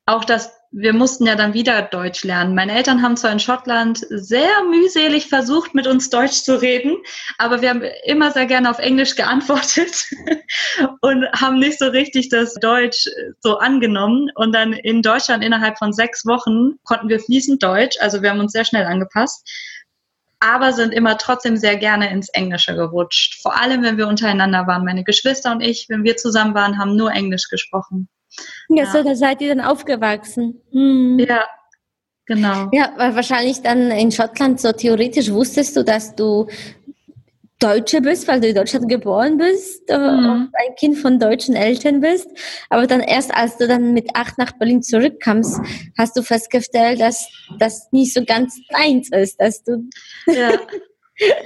auch 0.06 0.24
das 0.24 0.52
wir 0.72 0.94
mussten 0.94 1.26
ja 1.26 1.36
dann 1.36 1.52
wieder 1.52 1.82
Deutsch 1.82 2.24
lernen. 2.24 2.54
Meine 2.54 2.74
Eltern 2.74 3.02
haben 3.02 3.16
zwar 3.16 3.30
in 3.30 3.40
Schottland 3.40 3.98
sehr 4.08 4.64
mühselig 4.70 5.28
versucht, 5.28 5.74
mit 5.74 5.86
uns 5.86 6.08
Deutsch 6.08 6.42
zu 6.42 6.60
reden, 6.60 6.96
aber 7.36 7.60
wir 7.60 7.68
haben 7.68 7.82
immer 8.04 8.30
sehr 8.32 8.46
gerne 8.46 8.70
auf 8.70 8.78
Englisch 8.78 9.14
geantwortet 9.14 10.06
und 11.02 11.26
haben 11.32 11.58
nicht 11.58 11.78
so 11.78 11.86
richtig 11.88 12.30
das 12.30 12.54
Deutsch 12.54 13.06
so 13.40 13.58
angenommen. 13.58 14.30
Und 14.34 14.54
dann 14.54 14.72
in 14.72 15.02
Deutschland 15.02 15.44
innerhalb 15.44 15.76
von 15.76 15.92
sechs 15.92 16.24
Wochen 16.24 16.78
konnten 16.84 17.10
wir 17.10 17.20
fließend 17.20 17.62
Deutsch, 17.62 17.98
also 18.00 18.22
wir 18.22 18.30
haben 18.30 18.40
uns 18.40 18.52
sehr 18.52 18.64
schnell 18.64 18.86
angepasst 18.86 19.46
aber 20.44 20.72
sind 20.72 20.92
immer 20.92 21.18
trotzdem 21.18 21.56
sehr 21.56 21.76
gerne 21.76 22.10
ins 22.10 22.28
Englische 22.30 22.74
gerutscht. 22.74 23.40
Vor 23.42 23.56
allem, 23.56 23.84
wenn 23.84 23.96
wir 23.96 24.08
untereinander 24.08 24.66
waren. 24.66 24.84
Meine 24.84 25.04
Geschwister 25.04 25.52
und 25.52 25.60
ich, 25.60 25.86
wenn 25.88 26.02
wir 26.02 26.16
zusammen 26.16 26.52
waren, 26.52 26.80
haben 26.80 26.96
nur 26.96 27.12
Englisch 27.12 27.48
gesprochen. 27.48 28.08
Ja, 28.68 28.86
so, 28.86 29.02
da 29.02 29.14
seid 29.14 29.40
ihr 29.40 29.54
dann 29.54 29.64
aufgewachsen. 29.64 30.60
Hm. 30.72 31.18
Ja, 31.18 31.46
genau. 32.26 32.68
Ja, 32.72 32.92
weil 32.96 33.14
wahrscheinlich 33.14 33.62
dann 33.62 33.90
in 33.90 34.10
Schottland 34.12 34.60
so 34.60 34.72
theoretisch 34.72 35.30
wusstest 35.30 35.76
du, 35.76 35.84
dass 35.84 36.14
du 36.14 36.48
Deutsche 37.62 38.00
bist, 38.00 38.26
weil 38.26 38.40
du 38.40 38.48
in 38.48 38.56
Deutschland 38.56 38.88
geboren 38.88 39.38
bist 39.38 39.88
äh, 39.88 39.96
mhm. 39.96 40.30
und 40.30 40.52
ein 40.52 40.74
Kind 40.76 40.98
von 40.98 41.20
deutschen 41.20 41.54
Eltern 41.54 42.00
bist. 42.00 42.28
Aber 42.70 42.88
dann 42.88 43.00
erst, 43.00 43.32
als 43.32 43.56
du 43.56 43.68
dann 43.68 43.92
mit 43.92 44.08
acht 44.14 44.36
nach 44.36 44.52
Berlin 44.52 44.82
zurückkamst, 44.82 45.60
hast 45.96 46.16
du 46.16 46.22
festgestellt, 46.22 47.00
dass 47.00 47.28
das 47.60 47.88
nicht 47.92 48.14
so 48.14 48.24
ganz 48.24 48.58
deins 48.70 49.10
ist, 49.12 49.40
dass 49.40 49.62
du. 49.62 49.88
Ja. 50.26 50.52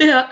ja. 0.00 0.30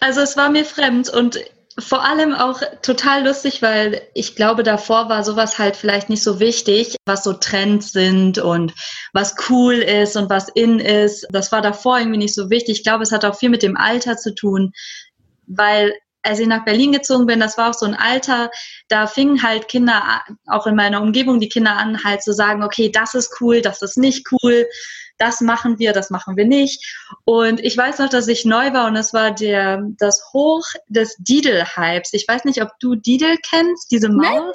Also 0.00 0.22
es 0.22 0.36
war 0.38 0.48
mir 0.48 0.64
fremd 0.64 1.10
und 1.10 1.38
vor 1.78 2.04
allem 2.04 2.34
auch 2.34 2.60
total 2.82 3.24
lustig, 3.24 3.62
weil 3.62 4.02
ich 4.14 4.34
glaube, 4.34 4.62
davor 4.62 5.08
war 5.08 5.22
sowas 5.22 5.58
halt 5.58 5.76
vielleicht 5.76 6.08
nicht 6.08 6.22
so 6.22 6.40
wichtig, 6.40 6.96
was 7.06 7.22
so 7.22 7.32
Trends 7.32 7.92
sind 7.92 8.38
und 8.38 8.74
was 9.12 9.36
cool 9.48 9.74
ist 9.74 10.16
und 10.16 10.28
was 10.28 10.48
in 10.48 10.80
ist. 10.80 11.26
Das 11.30 11.52
war 11.52 11.62
davor 11.62 11.98
irgendwie 11.98 12.18
nicht 12.18 12.34
so 12.34 12.50
wichtig. 12.50 12.78
Ich 12.78 12.82
glaube, 12.82 13.04
es 13.04 13.12
hat 13.12 13.24
auch 13.24 13.36
viel 13.36 13.50
mit 13.50 13.62
dem 13.62 13.76
Alter 13.76 14.16
zu 14.16 14.34
tun, 14.34 14.72
weil 15.46 15.94
als 16.22 16.38
ich 16.38 16.46
nach 16.46 16.64
Berlin 16.64 16.92
gezogen 16.92 17.26
bin, 17.26 17.40
das 17.40 17.56
war 17.56 17.70
auch 17.70 17.74
so 17.74 17.86
ein 17.86 17.94
Alter, 17.94 18.50
da 18.88 19.06
fingen 19.06 19.42
halt 19.42 19.68
Kinder, 19.68 20.22
auch 20.46 20.66
in 20.66 20.74
meiner 20.74 21.00
Umgebung, 21.00 21.40
die 21.40 21.48
Kinder 21.48 21.76
an, 21.76 22.04
halt 22.04 22.22
zu 22.22 22.34
sagen, 22.34 22.62
okay, 22.62 22.90
das 22.90 23.14
ist 23.14 23.40
cool, 23.40 23.62
das 23.62 23.80
ist 23.80 23.96
nicht 23.96 24.26
cool 24.32 24.66
das 25.20 25.40
machen 25.40 25.78
wir, 25.78 25.92
das 25.92 26.10
machen 26.10 26.36
wir 26.36 26.46
nicht. 26.46 26.96
Und 27.24 27.60
ich 27.60 27.76
weiß 27.76 27.98
noch, 27.98 28.08
dass 28.08 28.26
ich 28.26 28.44
neu 28.44 28.72
war 28.72 28.86
und 28.86 28.96
es 28.96 29.12
war 29.12 29.30
der, 29.30 29.82
das 29.98 30.32
Hoch 30.32 30.64
des 30.88 31.14
Didel-Hypes. 31.18 32.14
Ich 32.14 32.26
weiß 32.26 32.44
nicht, 32.44 32.62
ob 32.62 32.70
du 32.80 32.94
Didel 32.94 33.36
kennst, 33.48 33.92
diese 33.92 34.08
Maus. 34.08 34.24
Nein. 34.24 34.52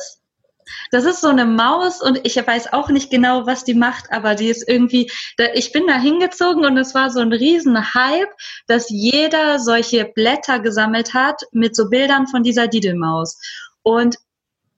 Das 0.90 1.06
ist 1.06 1.22
so 1.22 1.28
eine 1.28 1.46
Maus 1.46 2.02
und 2.02 2.20
ich 2.24 2.36
weiß 2.36 2.74
auch 2.74 2.90
nicht 2.90 3.12
genau, 3.12 3.46
was 3.46 3.64
die 3.64 3.76
macht, 3.76 4.12
aber 4.12 4.34
die 4.34 4.48
ist 4.48 4.68
irgendwie, 4.68 5.12
ich 5.54 5.72
bin 5.72 5.86
da 5.86 6.00
hingezogen 6.00 6.66
und 6.66 6.76
es 6.78 6.96
war 6.96 7.12
so 7.12 7.20
ein 7.20 7.32
riesen 7.32 7.94
Hype, 7.94 8.34
dass 8.66 8.90
jeder 8.90 9.60
solche 9.60 10.06
Blätter 10.06 10.60
gesammelt 10.60 11.14
hat 11.14 11.40
mit 11.52 11.76
so 11.76 11.90
Bildern 11.90 12.26
von 12.26 12.42
dieser 12.42 12.68
Didelmaus. 12.68 13.38
Und 13.84 14.18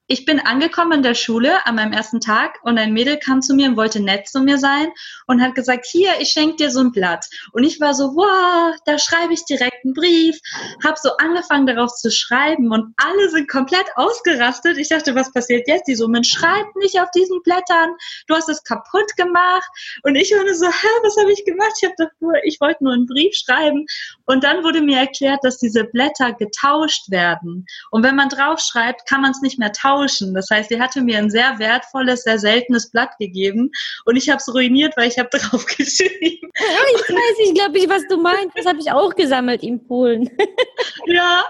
ich 0.07 0.23
bin 0.23 0.39
angekommen 0.39 0.93
in 0.93 1.03
der 1.03 1.15
Schule 1.15 1.65
an 1.65 1.75
meinem 1.75 1.91
ersten 1.91 2.21
Tag 2.21 2.59
und 2.63 2.77
ein 2.77 2.93
Mädel 2.93 3.17
kam 3.17 3.41
zu 3.41 3.53
mir 3.53 3.67
und 3.67 3.75
wollte 3.75 3.99
nett 3.99 4.27
zu 4.27 4.39
mir 4.39 4.57
sein 4.57 4.87
und 5.27 5.41
hat 5.41 5.53
gesagt, 5.53 5.85
hier, 5.85 6.11
ich 6.19 6.29
schenke 6.29 6.55
dir 6.55 6.71
so 6.71 6.79
ein 6.79 6.93
Blatt. 6.93 7.25
Und 7.51 7.65
ich 7.65 7.81
war 7.81 7.93
so, 7.93 8.15
wow, 8.15 8.73
da 8.85 8.97
schreibe 8.97 9.33
ich 9.33 9.43
direkt 9.43 9.83
einen 9.83 9.93
Brief, 9.93 10.39
habe 10.83 10.95
so 11.01 11.09
angefangen 11.17 11.67
darauf 11.67 11.93
zu 11.93 12.09
schreiben 12.09 12.71
und 12.71 12.93
alle 12.95 13.29
sind 13.29 13.49
komplett 13.49 13.85
ausgerastet. 13.95 14.77
Ich 14.77 14.87
dachte, 14.87 15.13
was 15.13 15.31
passiert 15.33 15.67
jetzt? 15.67 15.87
Die 15.87 15.95
so, 15.95 16.07
man 16.07 16.23
schreibt 16.23 16.75
nicht 16.77 16.99
auf 17.01 17.11
diesen 17.11 17.41
Blättern, 17.43 17.91
du 18.27 18.35
hast 18.35 18.47
es 18.47 18.63
kaputt 18.63 19.15
gemacht. 19.17 19.67
Und 20.03 20.15
ich 20.15 20.31
war 20.31 20.43
nur 20.43 20.55
so, 20.55 20.67
hä, 20.67 20.87
was 21.03 21.17
habe 21.17 21.33
ich 21.33 21.43
gemacht? 21.43 21.73
Ich 21.81 21.85
habe 21.85 21.95
doch 21.97 22.11
nur, 22.21 22.33
ich 22.45 22.61
wollte 22.61 22.83
nur 22.83 22.93
einen 22.93 23.07
Brief 23.07 23.35
schreiben. 23.35 23.85
Und 24.25 24.45
dann 24.45 24.63
wurde 24.63 24.81
mir 24.81 24.99
erklärt, 24.99 25.39
dass 25.43 25.57
diese 25.57 25.83
Blätter 25.83 26.31
getauscht 26.31 27.11
werden. 27.11 27.65
Und 27.91 28.03
wenn 28.03 28.15
man 28.15 28.29
drauf 28.29 28.61
schreibt, 28.61 29.05
kann 29.07 29.21
man 29.21 29.31
es 29.31 29.41
nicht 29.41 29.59
mehr 29.59 29.73
tauschen 29.73 29.96
tauschen. 29.97 30.33
Das 30.33 30.49
heißt, 30.49 30.69
sie 30.69 30.79
hatte 30.79 31.01
mir 31.01 31.17
ein 31.17 31.29
sehr 31.29 31.57
wertvolles, 31.59 32.23
sehr 32.23 32.39
seltenes 32.39 32.89
Blatt 32.91 33.11
gegeben 33.19 33.71
und 34.05 34.15
ich 34.15 34.29
habe 34.29 34.37
es 34.37 34.53
ruiniert, 34.53 34.95
weil 34.97 35.07
ich 35.07 35.19
habe 35.19 35.29
drauf 35.37 35.65
geschrieben. 35.65 36.49
Ja, 36.59 36.83
ich 36.95 37.01
weiß 37.01 37.37
nicht, 37.39 37.55
glaube 37.55 37.77
ich, 37.77 37.89
was 37.89 38.03
du 38.07 38.17
meinst. 38.17 38.57
Das 38.57 38.65
habe 38.65 38.79
ich 38.79 38.91
auch 38.91 39.15
gesammelt 39.15 39.63
in 39.63 39.85
Polen. 39.85 40.29
ja, 41.05 41.45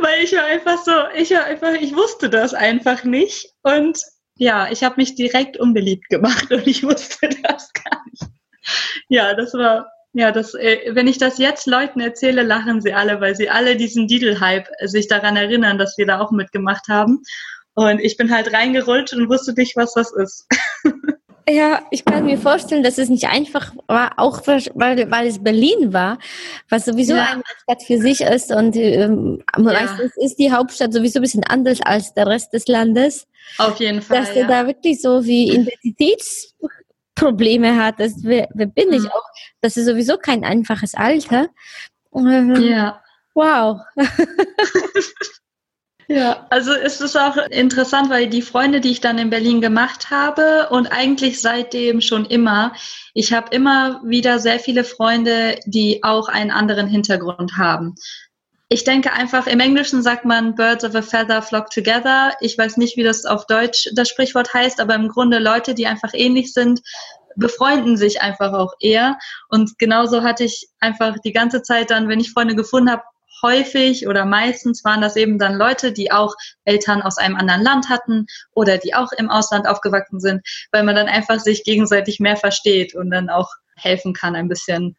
weil 0.00 0.24
ich 0.24 0.34
war 0.34 0.44
einfach 0.44 0.82
so, 0.82 0.92
ich 1.16 1.30
war 1.30 1.44
einfach, 1.44 1.74
ich 1.74 1.94
wusste 1.94 2.28
das 2.30 2.54
einfach 2.54 3.04
nicht 3.04 3.52
und 3.62 4.00
ja, 4.36 4.68
ich 4.70 4.82
habe 4.82 4.96
mich 4.96 5.14
direkt 5.14 5.58
unbeliebt 5.58 6.08
gemacht 6.08 6.50
und 6.50 6.66
ich 6.66 6.82
wusste 6.82 7.28
das 7.42 7.72
gar 7.72 8.02
nicht. 8.10 8.24
Ja, 9.08 9.34
das 9.34 9.54
war 9.54 9.86
ja, 10.16 10.30
das, 10.30 10.54
äh, 10.54 10.94
wenn 10.94 11.08
ich 11.08 11.18
das 11.18 11.38
jetzt 11.38 11.66
Leuten 11.66 11.98
erzähle, 12.00 12.44
lachen 12.44 12.80
sie 12.80 12.94
alle, 12.94 13.20
weil 13.20 13.34
sie 13.34 13.50
alle 13.50 13.74
diesen 13.74 14.06
Didel-Hype 14.06 14.68
sich 14.84 15.08
daran 15.08 15.36
erinnern, 15.36 15.76
dass 15.76 15.98
wir 15.98 16.06
da 16.06 16.20
auch 16.20 16.30
mitgemacht 16.30 16.86
haben. 16.88 17.22
Und 17.74 18.00
ich 18.00 18.16
bin 18.16 18.32
halt 18.32 18.52
reingerollt 18.52 19.12
und 19.12 19.28
wusste 19.28 19.52
nicht, 19.54 19.76
was 19.76 19.94
das 19.94 20.12
ist. 20.12 20.46
Ja, 21.46 21.82
ich 21.90 22.06
kann 22.06 22.24
mir 22.24 22.38
vorstellen, 22.38 22.82
dass 22.82 22.96
es 22.96 23.10
nicht 23.10 23.28
einfach 23.28 23.74
war, 23.86 24.12
auch 24.16 24.46
weil, 24.46 24.64
weil 25.10 25.26
es 25.26 25.44
Berlin 25.44 25.92
war, 25.92 26.16
was 26.70 26.86
sowieso 26.86 27.16
ja. 27.16 27.32
eine 27.32 27.42
Stadt 27.62 27.82
für 27.82 27.98
sich 27.98 28.22
ist 28.22 28.50
und 28.50 28.74
ähm, 28.76 29.44
meistens 29.58 30.12
ja. 30.16 30.24
ist 30.24 30.36
die 30.36 30.50
Hauptstadt 30.50 30.94
sowieso 30.94 31.18
ein 31.18 31.22
bisschen 31.22 31.44
anders 31.44 31.82
als 31.82 32.14
der 32.14 32.28
Rest 32.28 32.54
des 32.54 32.66
Landes. 32.66 33.26
Auf 33.58 33.78
jeden 33.78 34.00
Fall. 34.00 34.20
Dass 34.20 34.34
ja. 34.34 34.40
du 34.42 34.48
da 34.48 34.66
wirklich 34.66 35.02
so 35.02 35.22
wie 35.26 35.52
Identitätsprobleme 35.52 37.76
hattest. 37.76 38.20
Wer, 38.22 38.48
wer 38.54 38.66
bin 38.66 38.88
mhm. 38.88 38.94
ich 38.94 39.06
auch? 39.06 39.26
Das 39.60 39.76
ist 39.76 39.84
sowieso 39.84 40.16
kein 40.16 40.44
einfaches 40.44 40.94
Alter. 40.94 41.50
Ähm, 42.14 42.56
ja. 42.56 43.02
Wow. 43.34 43.80
Ja, 46.08 46.46
also 46.50 46.72
es 46.72 47.00
ist 47.00 47.16
auch 47.16 47.36
interessant, 47.36 48.10
weil 48.10 48.28
die 48.28 48.42
Freunde, 48.42 48.80
die 48.80 48.90
ich 48.90 49.00
dann 49.00 49.18
in 49.18 49.30
Berlin 49.30 49.60
gemacht 49.60 50.10
habe 50.10 50.68
und 50.70 50.88
eigentlich 50.88 51.40
seitdem 51.40 52.00
schon 52.00 52.26
immer, 52.26 52.74
ich 53.14 53.32
habe 53.32 53.54
immer 53.54 54.02
wieder 54.04 54.38
sehr 54.38 54.58
viele 54.58 54.84
Freunde, 54.84 55.58
die 55.64 56.02
auch 56.02 56.28
einen 56.28 56.50
anderen 56.50 56.88
Hintergrund 56.88 57.56
haben. 57.56 57.94
Ich 58.68 58.84
denke 58.84 59.12
einfach, 59.12 59.46
im 59.46 59.60
Englischen 59.60 60.02
sagt 60.02 60.24
man 60.24 60.54
Birds 60.54 60.84
of 60.84 60.94
a 60.94 61.02
Feather 61.02 61.42
flock 61.42 61.70
together. 61.70 62.32
Ich 62.40 62.58
weiß 62.58 62.76
nicht, 62.76 62.96
wie 62.96 63.02
das 63.02 63.24
auf 63.24 63.46
Deutsch 63.46 63.88
das 63.94 64.08
Sprichwort 64.08 64.52
heißt, 64.52 64.80
aber 64.80 64.94
im 64.94 65.08
Grunde 65.08 65.38
Leute, 65.38 65.74
die 65.74 65.86
einfach 65.86 66.10
ähnlich 66.12 66.52
sind, 66.52 66.80
befreunden 67.36 67.96
sich 67.96 68.20
einfach 68.20 68.52
auch 68.52 68.72
eher. 68.80 69.18
Und 69.48 69.78
genauso 69.78 70.22
hatte 70.22 70.44
ich 70.44 70.68
einfach 70.80 71.16
die 71.24 71.32
ganze 71.32 71.62
Zeit 71.62 71.90
dann, 71.90 72.08
wenn 72.08 72.20
ich 72.20 72.32
Freunde 72.32 72.54
gefunden 72.54 72.90
habe, 72.90 73.02
häufig 73.42 74.06
oder 74.06 74.24
meistens 74.24 74.84
waren 74.84 75.00
das 75.00 75.16
eben 75.16 75.38
dann 75.38 75.54
Leute, 75.54 75.92
die 75.92 76.12
auch 76.12 76.34
Eltern 76.64 77.02
aus 77.02 77.18
einem 77.18 77.36
anderen 77.36 77.62
Land 77.62 77.88
hatten 77.88 78.26
oder 78.52 78.78
die 78.78 78.94
auch 78.94 79.12
im 79.12 79.30
Ausland 79.30 79.66
aufgewachsen 79.66 80.20
sind, 80.20 80.46
weil 80.72 80.82
man 80.82 80.94
dann 80.94 81.08
einfach 81.08 81.40
sich 81.40 81.64
gegenseitig 81.64 82.20
mehr 82.20 82.36
versteht 82.36 82.94
und 82.94 83.10
dann 83.10 83.30
auch 83.30 83.50
helfen 83.76 84.12
kann, 84.12 84.36
ein 84.36 84.48
bisschen 84.48 84.96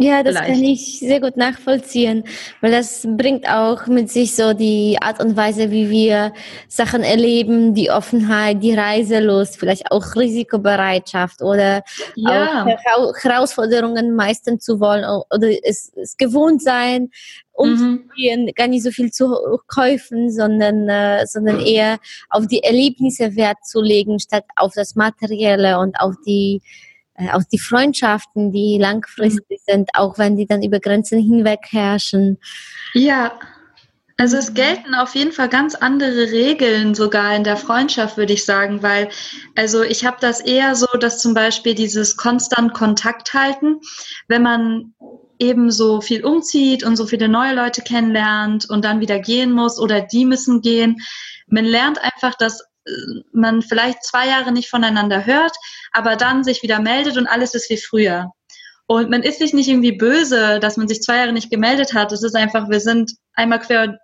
ja, 0.00 0.22
das 0.22 0.36
Vielleicht. 0.36 0.54
kann 0.54 0.62
ich 0.62 1.00
sehr 1.00 1.20
gut 1.20 1.36
nachvollziehen, 1.36 2.22
weil 2.60 2.70
das 2.70 3.04
bringt 3.16 3.48
auch 3.48 3.88
mit 3.88 4.08
sich 4.08 4.36
so 4.36 4.52
die 4.52 4.96
Art 5.00 5.20
und 5.20 5.36
Weise, 5.36 5.72
wie 5.72 5.90
wir 5.90 6.32
Sachen 6.68 7.02
erleben, 7.02 7.74
die 7.74 7.90
Offenheit, 7.90 8.62
die 8.62 8.74
Reiselust, 8.74 9.58
vielleicht 9.58 9.90
auch 9.90 10.14
Risikobereitschaft 10.14 11.42
oder 11.42 11.82
ja. 12.14 12.64
auch 12.96 13.16
Herausforderungen 13.20 14.14
meistern 14.14 14.60
zu 14.60 14.78
wollen 14.78 15.04
oder 15.04 15.48
es, 15.64 15.92
es 15.96 16.16
gewohnt 16.16 16.62
sein, 16.62 17.10
umzugehen, 17.54 18.44
mhm. 18.44 18.52
gar 18.54 18.68
nicht 18.68 18.84
so 18.84 18.92
viel 18.92 19.10
zu 19.10 19.34
kaufen, 19.66 20.30
sondern, 20.30 20.88
äh, 20.88 21.26
sondern 21.26 21.58
eher 21.58 21.98
auf 22.30 22.46
die 22.46 22.62
Erlebnisse 22.62 23.34
Wert 23.34 23.58
zu 23.64 23.80
legen, 23.80 24.20
statt 24.20 24.44
auf 24.54 24.74
das 24.74 24.94
Materielle 24.94 25.80
und 25.80 25.98
auf 25.98 26.14
die 26.24 26.62
auch 27.32 27.42
die 27.52 27.58
Freundschaften, 27.58 28.52
die 28.52 28.78
langfristig 28.80 29.60
sind, 29.66 29.90
auch 29.94 30.18
wenn 30.18 30.36
die 30.36 30.46
dann 30.46 30.62
über 30.62 30.80
Grenzen 30.80 31.18
hinweg 31.20 31.60
herrschen. 31.70 32.38
Ja, 32.94 33.32
also 34.20 34.36
es 34.36 34.52
gelten 34.52 34.94
auf 34.94 35.14
jeden 35.14 35.30
Fall 35.30 35.48
ganz 35.48 35.76
andere 35.76 36.32
Regeln 36.32 36.96
sogar 36.96 37.36
in 37.36 37.44
der 37.44 37.56
Freundschaft, 37.56 38.16
würde 38.16 38.32
ich 38.32 38.44
sagen, 38.44 38.82
weil 38.82 39.08
also 39.54 39.82
ich 39.82 40.04
habe 40.04 40.16
das 40.20 40.40
eher 40.40 40.74
so, 40.74 40.86
dass 40.98 41.20
zum 41.22 41.34
Beispiel 41.34 41.74
dieses 41.74 42.16
konstant 42.16 42.74
Kontakt 42.74 43.32
halten, 43.32 43.80
wenn 44.26 44.42
man 44.42 44.92
eben 45.38 45.70
so 45.70 46.00
viel 46.00 46.24
umzieht 46.24 46.82
und 46.82 46.96
so 46.96 47.06
viele 47.06 47.28
neue 47.28 47.54
Leute 47.54 47.82
kennenlernt 47.82 48.68
und 48.68 48.84
dann 48.84 49.00
wieder 49.00 49.20
gehen 49.20 49.52
muss 49.52 49.78
oder 49.78 50.00
die 50.00 50.24
müssen 50.24 50.62
gehen. 50.62 50.96
Man 51.46 51.64
lernt 51.64 52.02
einfach, 52.02 52.34
dass 52.34 52.67
man 53.32 53.62
vielleicht 53.62 54.04
zwei 54.04 54.28
Jahre 54.28 54.52
nicht 54.52 54.70
voneinander 54.70 55.26
hört, 55.26 55.56
aber 55.92 56.16
dann 56.16 56.44
sich 56.44 56.62
wieder 56.62 56.80
meldet 56.80 57.16
und 57.16 57.26
alles 57.26 57.54
ist 57.54 57.70
wie 57.70 57.76
früher. 57.76 58.30
Und 58.86 59.10
man 59.10 59.22
ist 59.22 59.38
sich 59.38 59.52
nicht 59.52 59.68
irgendwie 59.68 59.92
böse, 59.92 60.60
dass 60.60 60.76
man 60.78 60.88
sich 60.88 61.02
zwei 61.02 61.18
Jahre 61.18 61.32
nicht 61.32 61.50
gemeldet 61.50 61.92
hat. 61.92 62.10
Es 62.10 62.22
ist 62.22 62.34
einfach, 62.34 62.70
wir 62.70 62.80
sind 62.80 63.12
einmal 63.34 63.60
quer 63.60 63.98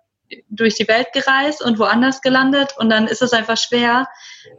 durch 0.49 0.75
die 0.75 0.87
Welt 0.87 1.07
gereist 1.13 1.63
und 1.63 1.79
woanders 1.79 2.21
gelandet 2.21 2.73
und 2.77 2.89
dann 2.89 3.07
ist 3.07 3.21
es 3.21 3.33
einfach 3.33 3.57
schwer. 3.57 4.07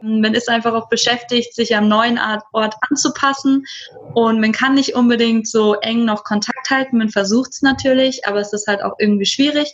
Man 0.01 0.33
ist 0.33 0.49
einfach 0.49 0.73
auch 0.73 0.89
beschäftigt, 0.89 1.53
sich 1.53 1.75
am 1.75 1.87
neuen 1.87 2.19
Ort 2.53 2.75
anzupassen 2.89 3.65
und 4.13 4.39
man 4.39 4.51
kann 4.51 4.75
nicht 4.75 4.95
unbedingt 4.95 5.47
so 5.47 5.75
eng 5.75 6.05
noch 6.05 6.23
Kontakt 6.23 6.69
halten. 6.69 6.97
Man 6.97 7.09
versucht 7.09 7.51
es 7.51 7.61
natürlich, 7.61 8.25
aber 8.27 8.39
es 8.39 8.53
ist 8.53 8.67
halt 8.67 8.81
auch 8.81 8.95
irgendwie 8.99 9.25
schwierig. 9.25 9.73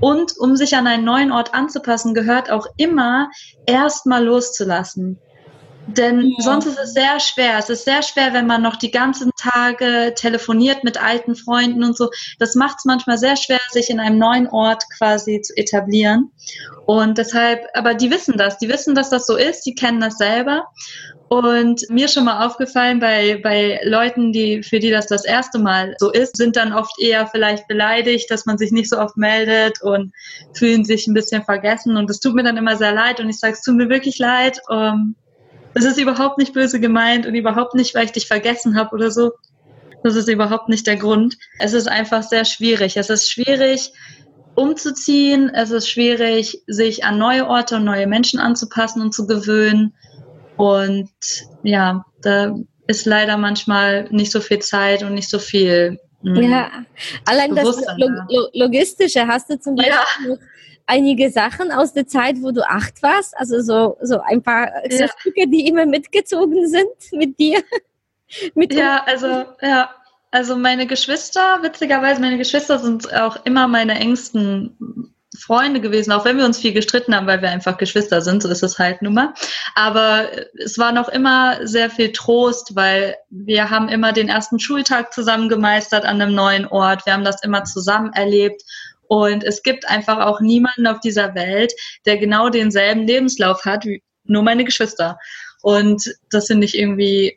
Und 0.00 0.36
um 0.38 0.56
sich 0.56 0.76
an 0.76 0.86
einen 0.86 1.04
neuen 1.04 1.32
Ort 1.32 1.54
anzupassen, 1.54 2.14
gehört 2.14 2.50
auch 2.50 2.66
immer 2.76 3.30
erstmal 3.66 4.24
loszulassen. 4.24 5.18
Denn 5.86 6.34
ja. 6.36 6.44
sonst 6.44 6.66
ist 6.66 6.78
es 6.78 6.92
sehr 6.92 7.18
schwer. 7.20 7.58
Es 7.58 7.68
ist 7.68 7.84
sehr 7.84 8.02
schwer, 8.02 8.32
wenn 8.32 8.46
man 8.46 8.62
noch 8.62 8.76
die 8.76 8.90
ganzen 8.90 9.30
Tage 9.36 10.14
telefoniert 10.14 10.84
mit 10.84 11.02
alten 11.02 11.34
Freunden 11.34 11.82
und 11.82 11.96
so. 11.96 12.10
Das 12.38 12.54
macht 12.54 12.76
es 12.78 12.84
manchmal 12.84 13.18
sehr 13.18 13.36
schwer, 13.36 13.58
sich 13.70 13.90
in 13.90 14.00
einem 14.00 14.18
neuen 14.18 14.46
Ort 14.48 14.84
quasi 14.96 15.40
zu 15.40 15.56
etablieren. 15.56 16.30
Und 16.86 17.18
deshalb, 17.18 17.66
aber 17.74 17.94
die 17.94 18.10
wissen 18.10 18.36
das. 18.36 18.58
Die 18.58 18.68
wissen, 18.68 18.94
dass 18.94 19.10
das 19.10 19.26
so 19.26 19.36
ist. 19.36 19.62
Die 19.62 19.74
kennen 19.74 20.00
das 20.00 20.16
selber. 20.18 20.64
Und 21.28 21.88
mir 21.88 22.08
schon 22.08 22.24
mal 22.24 22.44
aufgefallen, 22.44 22.98
bei, 22.98 23.38
bei 23.40 23.80
Leuten, 23.84 24.32
die, 24.32 24.64
für 24.64 24.80
die 24.80 24.90
das 24.90 25.06
das 25.06 25.24
erste 25.24 25.60
Mal 25.60 25.94
so 25.98 26.10
ist, 26.10 26.36
sind 26.36 26.56
dann 26.56 26.72
oft 26.72 27.00
eher 27.00 27.28
vielleicht 27.28 27.68
beleidigt, 27.68 28.28
dass 28.32 28.46
man 28.46 28.58
sich 28.58 28.72
nicht 28.72 28.90
so 28.90 28.98
oft 28.98 29.16
meldet 29.16 29.80
und 29.80 30.12
fühlen 30.54 30.84
sich 30.84 31.06
ein 31.06 31.14
bisschen 31.14 31.44
vergessen. 31.44 31.96
Und 31.96 32.10
es 32.10 32.18
tut 32.18 32.34
mir 32.34 32.42
dann 32.42 32.56
immer 32.56 32.76
sehr 32.76 32.92
leid. 32.92 33.20
Und 33.20 33.28
ich 33.28 33.38
sage, 33.38 33.52
es 33.52 33.62
tut 33.62 33.76
mir 33.76 33.88
wirklich 33.88 34.18
leid. 34.18 34.60
Um, 34.68 35.14
das 35.74 35.84
ist 35.84 35.98
überhaupt 35.98 36.38
nicht 36.38 36.52
böse 36.52 36.80
gemeint 36.80 37.26
und 37.26 37.34
überhaupt 37.34 37.74
nicht, 37.74 37.94
weil 37.94 38.04
ich 38.04 38.12
dich 38.12 38.26
vergessen 38.26 38.76
habe 38.76 38.94
oder 38.94 39.10
so. 39.10 39.32
Das 40.02 40.14
ist 40.16 40.28
überhaupt 40.28 40.68
nicht 40.68 40.86
der 40.86 40.96
Grund. 40.96 41.36
Es 41.58 41.72
ist 41.72 41.88
einfach 41.88 42.22
sehr 42.22 42.44
schwierig. 42.44 42.96
Es 42.96 43.10
ist 43.10 43.30
schwierig, 43.30 43.92
umzuziehen. 44.54 45.50
Es 45.54 45.70
ist 45.70 45.88
schwierig, 45.88 46.62
sich 46.66 47.04
an 47.04 47.18
neue 47.18 47.46
Orte 47.46 47.76
und 47.76 47.84
neue 47.84 48.06
Menschen 48.06 48.40
anzupassen 48.40 49.02
und 49.02 49.14
zu 49.14 49.26
gewöhnen. 49.26 49.94
Und 50.56 51.10
ja, 51.62 52.04
da 52.22 52.54
ist 52.86 53.06
leider 53.06 53.36
manchmal 53.36 54.08
nicht 54.10 54.32
so 54.32 54.40
viel 54.40 54.58
Zeit 54.58 55.02
und 55.02 55.14
nicht 55.14 55.30
so 55.30 55.38
viel. 55.38 55.98
Mh, 56.22 56.36
hm, 56.36 56.50
ja, 56.50 56.70
allein 57.24 57.54
das 57.54 57.64
Log 57.96 58.50
Logistische 58.52 59.26
hast 59.26 59.48
du 59.48 59.58
zum 59.58 59.76
Beispiel 59.76 59.94
ja. 60.28 60.36
Einige 60.90 61.30
Sachen 61.30 61.70
aus 61.70 61.92
der 61.92 62.06
Zeit, 62.06 62.36
wo 62.42 62.50
du 62.50 62.68
acht 62.68 63.02
warst, 63.02 63.36
also 63.38 63.60
so, 63.60 63.96
so 64.02 64.20
ein 64.20 64.42
paar 64.42 64.68
ja. 64.90 65.06
Stücke, 65.18 65.48
die 65.48 65.68
immer 65.68 65.86
mitgezogen 65.86 66.68
sind 66.68 67.12
mit 67.12 67.38
dir. 67.38 67.62
mit 68.54 68.74
ja, 68.74 69.04
also 69.06 69.44
ja, 69.62 69.90
also 70.32 70.56
meine 70.56 70.86
Geschwister, 70.86 71.60
witzigerweise, 71.62 72.20
meine 72.20 72.38
Geschwister 72.38 72.78
sind 72.78 73.12
auch 73.14 73.44
immer 73.44 73.68
meine 73.68 73.94
engsten 73.94 75.14
Freunde 75.38 75.80
gewesen, 75.80 76.10
auch 76.10 76.24
wenn 76.24 76.38
wir 76.38 76.44
uns 76.44 76.58
viel 76.58 76.72
gestritten 76.72 77.14
haben, 77.14 77.28
weil 77.28 77.40
wir 77.40 77.50
einfach 77.50 77.78
Geschwister 77.78 78.20
sind, 78.20 78.42
so 78.42 78.48
ist 78.48 78.64
es 78.64 78.78
halt 78.78 79.00
nun 79.00 79.14
mal. 79.14 79.32
Aber 79.76 80.28
es 80.58 80.76
war 80.76 80.90
noch 80.90 81.08
immer 81.08 81.66
sehr 81.66 81.88
viel 81.88 82.10
Trost, 82.10 82.74
weil 82.74 83.16
wir 83.30 83.70
haben 83.70 83.88
immer 83.88 84.12
den 84.12 84.28
ersten 84.28 84.58
Schultag 84.58 85.12
zusammen 85.12 85.48
gemeistert 85.48 86.04
an 86.04 86.20
einem 86.20 86.34
neuen 86.34 86.66
Ort. 86.66 87.06
Wir 87.06 87.12
haben 87.12 87.24
das 87.24 87.42
immer 87.44 87.64
zusammen 87.64 88.12
erlebt. 88.12 88.62
Und 89.10 89.42
es 89.42 89.64
gibt 89.64 89.88
einfach 89.88 90.24
auch 90.24 90.40
niemanden 90.40 90.86
auf 90.86 91.00
dieser 91.00 91.34
Welt, 91.34 91.72
der 92.06 92.16
genau 92.16 92.48
denselben 92.48 93.08
Lebenslauf 93.08 93.64
hat 93.64 93.84
wie 93.84 94.04
nur 94.22 94.44
meine 94.44 94.64
Geschwister. 94.64 95.18
Und 95.62 96.14
das 96.30 96.46
finde 96.46 96.64
ich 96.64 96.78
irgendwie, 96.78 97.36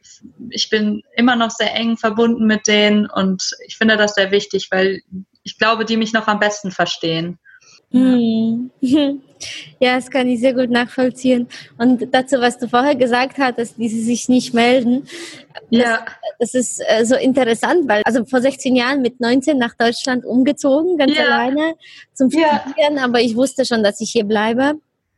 ich 0.52 0.70
bin 0.70 1.02
immer 1.16 1.36
noch 1.36 1.50
sehr 1.50 1.74
eng 1.74 1.98
verbunden 1.98 2.46
mit 2.46 2.68
denen 2.68 3.10
und 3.10 3.56
ich 3.66 3.76
finde 3.78 3.98
das 3.98 4.14
sehr 4.14 4.30
wichtig, 4.30 4.68
weil 4.70 5.02
ich 5.42 5.58
glaube, 5.58 5.84
die 5.84 5.98
mich 5.98 6.14
noch 6.14 6.28
am 6.28 6.40
besten 6.40 6.70
verstehen. 6.70 7.40
Hm. 7.94 8.72
Ja, 9.80 9.96
das 9.96 10.10
kann 10.10 10.30
ich 10.30 10.40
sehr 10.40 10.54
gut 10.54 10.70
nachvollziehen. 10.70 11.50
Und 11.78 12.14
dazu, 12.14 12.38
was 12.40 12.58
du 12.58 12.70
vorher 12.70 12.96
gesagt 12.96 13.38
hattest, 13.38 13.78
die 13.78 13.90
sie 13.90 14.02
sich 14.02 14.30
nicht 14.30 14.54
melden, 14.54 15.06
das, 15.70 15.82
ja. 15.82 16.06
das 16.40 16.54
ist 16.54 16.82
äh, 16.88 17.06
so 17.06 17.16
interessant, 17.16 17.88
weil 17.90 18.02
also 18.06 18.24
vor 18.26 18.40
16 18.40 18.76
Jahren 18.76 19.02
mit 19.02 19.20
19 19.20 19.58
nach 19.58 19.74
Deutschland 19.76 20.24
umgezogen, 20.24 20.98
ganz 20.98 21.18
ja. 21.18 21.26
alleine 21.26 21.76
zum 22.14 22.30
Studieren, 22.30 22.96
ja. 22.96 23.04
aber 23.04 23.20
ich 23.20 23.36
wusste 23.36 23.66
schon, 23.66 23.84
dass 23.84 24.00
ich 24.00 24.12
hier 24.12 24.24
bleibe. 24.24 24.76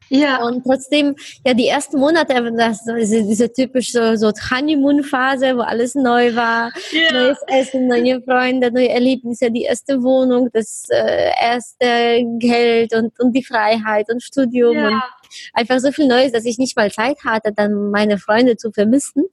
Ja. 0.09 0.43
Und 0.43 0.63
trotzdem, 0.63 1.15
ja, 1.45 1.53
die 1.53 1.67
ersten 1.67 1.99
Monate, 1.99 2.33
das, 2.55 2.83
diese, 2.85 3.23
diese 3.23 3.51
typisch 3.51 3.91
so, 3.91 4.15
so 4.15 4.31
Honeymoon-Phase, 4.31 5.57
wo 5.57 5.61
alles 5.61 5.95
neu 5.95 6.35
war, 6.35 6.71
ja. 6.91 7.13
neues 7.13 7.39
Essen, 7.47 7.87
neue 7.87 8.21
Freunde, 8.21 8.71
neue 8.71 8.89
Erlebnisse, 8.89 9.51
die 9.51 9.63
erste 9.63 10.01
Wohnung, 10.03 10.49
das 10.53 10.85
äh, 10.89 11.31
erste 11.41 12.23
Geld 12.39 12.93
und, 12.93 13.19
und 13.19 13.33
die 13.33 13.43
Freiheit 13.43 14.09
und 14.09 14.23
Studium 14.23 14.75
ja. 14.75 14.87
und 14.87 15.01
einfach 15.53 15.79
so 15.79 15.91
viel 15.91 16.07
Neues, 16.07 16.31
dass 16.31 16.45
ich 16.45 16.57
nicht 16.57 16.77
mal 16.77 16.91
Zeit 16.91 17.17
hatte, 17.25 17.51
dann 17.55 17.91
meine 17.91 18.17
Freunde 18.17 18.57
zu 18.57 18.71
vermissen. 18.71 19.25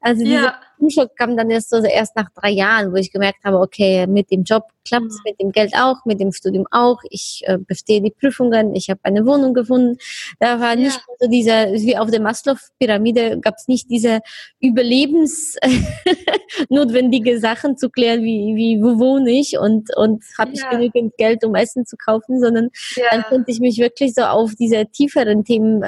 Also 0.00 0.24
ja. 0.24 0.54
Umschlag 0.78 1.16
kam 1.16 1.36
dann 1.36 1.50
erst 1.50 1.70
so 1.70 1.82
erst 1.82 2.16
nach 2.16 2.30
drei 2.34 2.50
Jahren, 2.50 2.92
wo 2.92 2.96
ich 2.96 3.12
gemerkt 3.12 3.44
habe, 3.44 3.58
okay, 3.58 4.06
mit 4.06 4.30
dem 4.30 4.44
Job 4.44 4.64
klappt 4.84 5.06
es, 5.06 5.16
mhm. 5.16 5.22
mit 5.24 5.40
dem 5.40 5.50
Geld 5.52 5.72
auch, 5.74 6.04
mit 6.04 6.20
dem 6.20 6.32
Studium 6.32 6.66
auch. 6.70 6.98
Ich 7.10 7.42
äh, 7.46 7.58
bestehe 7.58 8.02
die 8.02 8.10
Prüfungen, 8.10 8.74
ich 8.74 8.90
habe 8.90 9.00
eine 9.02 9.24
Wohnung 9.26 9.54
gefunden. 9.54 9.96
Da 10.40 10.60
war 10.60 10.70
ja. 10.70 10.76
nicht 10.76 11.00
so 11.18 11.28
dieser, 11.28 11.72
wie 11.72 11.96
auf 11.96 12.10
der 12.10 12.20
Maslow-Pyramide 12.20 13.40
gab 13.40 13.54
es 13.56 13.68
nicht 13.68 13.88
diese 13.90 14.20
überlebensnotwendige 14.60 17.38
Sachen 17.40 17.76
zu 17.76 17.90
klären, 17.90 18.22
wie, 18.22 18.54
wie 18.56 18.82
wo 18.82 18.98
wohne 18.98 19.30
ich 19.30 19.58
und, 19.58 19.94
und 19.96 20.24
habe 20.38 20.52
ja. 20.54 20.62
ich 20.62 20.70
genügend 20.70 21.16
Geld, 21.16 21.44
um 21.44 21.54
Essen 21.54 21.86
zu 21.86 21.96
kaufen, 21.96 22.40
sondern 22.40 22.70
ja. 22.96 23.04
dann 23.10 23.22
konnte 23.22 23.50
ich 23.50 23.60
mich 23.60 23.78
wirklich 23.78 24.14
so 24.14 24.22
auf 24.22 24.54
diese 24.54 24.86
tieferen 24.86 25.44
Themen 25.44 25.84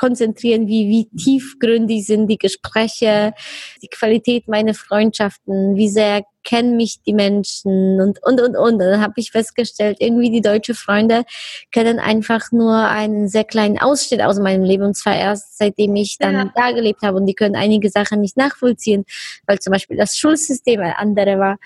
konzentrieren, 0.00 0.66
wie, 0.66 0.88
wie 0.88 1.16
tiefgründig 1.16 2.06
sind 2.06 2.28
die 2.28 2.38
Gespräche, 2.38 3.34
die 3.82 3.88
Qualität 3.88 4.48
meiner 4.48 4.72
Freundschaften, 4.72 5.76
wie 5.76 5.88
sehr 5.88 6.22
kennen 6.44 6.76
mich 6.76 7.00
die 7.06 7.12
Menschen 7.12 8.00
und, 8.00 8.22
und, 8.22 8.40
und, 8.40 8.56
und. 8.56 8.78
Dann 8.78 9.00
habe 9.00 9.14
ich 9.16 9.30
festgestellt, 9.30 9.98
irgendwie 10.00 10.30
die 10.30 10.40
deutsche 10.40 10.74
Freunde 10.74 11.24
kennen 11.70 11.98
einfach 11.98 12.52
nur 12.52 12.76
einen 12.76 13.28
sehr 13.28 13.44
kleinen 13.44 13.78
Ausschnitt 13.78 14.22
aus 14.22 14.38
meinem 14.38 14.64
Leben 14.64 14.84
und 14.84 14.96
zwar 14.96 15.16
erst 15.16 15.58
seitdem 15.58 15.94
ich 15.96 16.18
dann 16.18 16.34
ja. 16.34 16.52
da 16.54 16.72
gelebt 16.72 17.02
habe 17.02 17.16
und 17.16 17.26
die 17.26 17.34
können 17.34 17.56
einige 17.56 17.90
Sachen 17.90 18.20
nicht 18.20 18.36
nachvollziehen, 18.36 19.04
weil 19.46 19.58
zum 19.58 19.72
Beispiel 19.72 19.96
das 19.96 20.16
Schulsystem 20.16 20.80
ein 20.80 20.94
andere 20.96 21.38
war. 21.38 21.58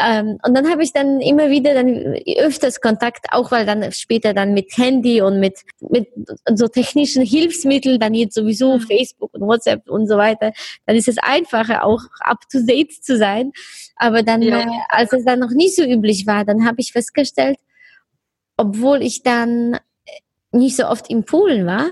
Ähm, 0.00 0.38
und 0.44 0.54
dann 0.54 0.70
habe 0.70 0.82
ich 0.84 0.92
dann 0.92 1.20
immer 1.20 1.50
wieder 1.50 1.74
dann 1.74 2.14
öfters 2.38 2.80
Kontakt, 2.80 3.26
auch 3.32 3.50
weil 3.50 3.66
dann 3.66 3.90
später 3.90 4.32
dann 4.32 4.54
mit 4.54 4.76
Handy 4.76 5.20
und 5.20 5.40
mit, 5.40 5.58
mit 5.80 6.08
so 6.54 6.68
technischen 6.68 7.24
Hilfsmitteln, 7.24 7.98
dann 7.98 8.14
jetzt 8.14 8.34
sowieso 8.34 8.76
mhm. 8.76 8.82
Facebook 8.82 9.34
und 9.34 9.40
WhatsApp 9.40 9.88
und 9.88 10.06
so 10.06 10.16
weiter, 10.16 10.52
dann 10.86 10.94
ist 10.94 11.08
es 11.08 11.18
einfacher 11.18 11.84
auch 11.84 12.02
up 12.20 12.48
to 12.50 12.60
date 12.64 12.92
zu 12.92 13.16
sein. 13.16 13.52
Aber 13.96 14.22
dann, 14.28 14.42
ja. 14.42 14.60
äh, 14.60 14.66
als 14.88 15.12
es 15.12 15.24
dann 15.24 15.40
noch 15.40 15.50
nicht 15.50 15.74
so 15.74 15.82
üblich 15.82 16.26
war, 16.26 16.44
dann 16.44 16.64
habe 16.66 16.80
ich 16.80 16.92
festgestellt, 16.92 17.58
obwohl 18.56 19.02
ich 19.02 19.22
dann 19.22 19.78
nicht 20.52 20.76
so 20.76 20.86
oft 20.86 21.10
in 21.10 21.24
Polen 21.24 21.66
war 21.66 21.90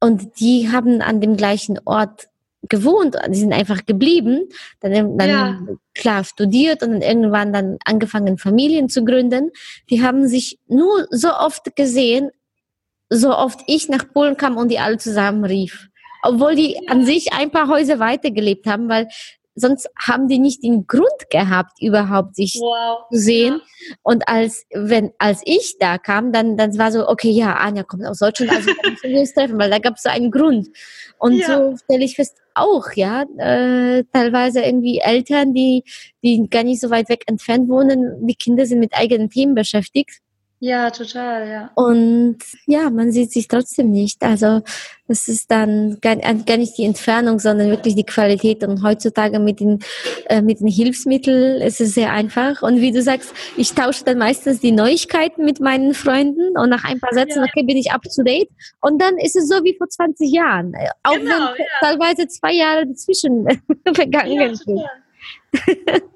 und 0.00 0.40
die 0.40 0.70
haben 0.70 1.00
an 1.00 1.20
dem 1.20 1.36
gleichen 1.36 1.78
Ort 1.84 2.28
gewohnt, 2.68 3.16
die 3.28 3.38
sind 3.38 3.52
einfach 3.52 3.84
geblieben, 3.84 4.48
dann, 4.80 5.18
dann 5.18 5.28
ja. 5.28 5.60
klar 5.94 6.24
studiert 6.24 6.82
und 6.82 6.92
dann 6.92 7.02
irgendwann 7.02 7.52
dann 7.52 7.78
angefangen 7.84 8.38
Familien 8.38 8.88
zu 8.88 9.04
gründen. 9.04 9.50
Die 9.90 10.02
haben 10.02 10.26
sich 10.28 10.58
nur 10.66 11.06
so 11.10 11.34
oft 11.34 11.76
gesehen, 11.76 12.30
so 13.10 13.36
oft 13.36 13.60
ich 13.66 13.88
nach 13.88 14.10
Polen 14.12 14.36
kam 14.36 14.56
und 14.56 14.70
die 14.70 14.78
alle 14.78 14.98
zusammen 14.98 15.44
rief. 15.44 15.88
Obwohl 16.22 16.54
die 16.54 16.88
an 16.88 17.04
sich 17.04 17.34
ein 17.34 17.50
paar 17.50 17.68
Häuser 17.68 17.98
weitergelebt 17.98 18.66
haben, 18.66 18.88
weil 18.88 19.08
sonst 19.54 19.88
haben 19.98 20.28
die 20.28 20.38
nicht 20.38 20.62
den 20.62 20.86
Grund 20.86 21.30
gehabt, 21.30 21.80
überhaupt 21.80 22.36
sich 22.36 22.56
wow. 22.60 23.04
zu 23.10 23.18
sehen. 23.18 23.60
Ja. 23.88 23.94
Und 24.02 24.28
als 24.28 24.64
wenn 24.72 25.12
als 25.18 25.42
ich 25.44 25.76
da 25.78 25.98
kam, 25.98 26.32
dann 26.32 26.56
dann 26.56 26.76
war 26.78 26.92
so, 26.92 27.08
okay, 27.08 27.30
ja, 27.30 27.54
Anja 27.54 27.82
kommt 27.82 28.04
aus 28.04 28.18
Deutschland, 28.18 28.52
also 28.52 28.70
müssen 28.82 29.10
wir 29.10 29.20
uns 29.20 29.34
treffen, 29.34 29.58
weil 29.58 29.70
da 29.70 29.78
gab 29.78 29.96
es 29.96 30.02
so 30.02 30.10
einen 30.10 30.30
Grund. 30.30 30.68
Und 31.18 31.34
ja. 31.34 31.46
so 31.46 31.76
stelle 31.76 32.04
ich 32.04 32.16
fest, 32.16 32.38
auch, 32.54 32.92
ja, 32.94 33.22
äh, 33.38 34.04
teilweise 34.12 34.62
irgendwie 34.62 34.98
Eltern, 34.98 35.54
die 35.54 35.82
die 36.22 36.48
gar 36.48 36.62
nicht 36.62 36.80
so 36.80 36.90
weit 36.90 37.08
weg 37.08 37.24
entfernt 37.26 37.68
wohnen, 37.68 38.26
die 38.26 38.36
Kinder 38.36 38.66
sind 38.66 38.80
mit 38.80 38.94
eigenen 38.94 39.28
Themen 39.28 39.54
beschäftigt 39.54 40.23
ja, 40.64 40.90
total, 40.90 41.46
ja. 41.46 41.70
Und 41.74 42.38
ja, 42.64 42.88
man 42.88 43.12
sieht 43.12 43.30
sich 43.30 43.48
trotzdem 43.48 43.90
nicht. 43.90 44.22
Also 44.22 44.62
es 45.06 45.28
ist 45.28 45.50
dann 45.50 45.98
gar, 46.00 46.16
gar 46.16 46.56
nicht 46.56 46.78
die 46.78 46.84
Entfernung, 46.86 47.38
sondern 47.38 47.68
wirklich 47.68 47.96
die 47.96 48.06
Qualität. 48.06 48.64
Und 48.64 48.82
heutzutage 48.82 49.40
mit 49.40 49.60
den, 49.60 49.80
äh, 50.30 50.40
mit 50.40 50.60
den 50.60 50.68
Hilfsmitteln 50.68 51.60
ist 51.60 51.82
es 51.82 51.92
sehr 51.92 52.12
einfach. 52.12 52.62
Und 52.62 52.80
wie 52.80 52.92
du 52.92 53.02
sagst, 53.02 53.34
ich 53.58 53.74
tausche 53.74 54.04
dann 54.04 54.16
meistens 54.16 54.60
die 54.60 54.72
Neuigkeiten 54.72 55.44
mit 55.44 55.60
meinen 55.60 55.92
Freunden 55.92 56.56
und 56.56 56.70
nach 56.70 56.84
ein 56.84 56.98
paar 56.98 57.12
Sätzen, 57.12 57.40
ja. 57.40 57.44
okay, 57.44 57.62
bin 57.62 57.76
ich 57.76 57.92
up 57.92 58.00
to 58.04 58.22
date. 58.22 58.48
Und 58.80 59.02
dann 59.02 59.18
ist 59.18 59.36
es 59.36 59.46
so 59.48 59.62
wie 59.64 59.76
vor 59.76 59.90
20 59.90 60.32
Jahren. 60.32 60.72
Auch 61.02 61.12
genau, 61.12 61.28
wenn 61.28 61.58
ja. 61.58 61.66
teilweise 61.80 62.26
zwei 62.26 62.54
Jahre 62.54 62.86
dazwischen 62.86 63.46
vergangen 63.94 64.54
sind. 64.56 64.80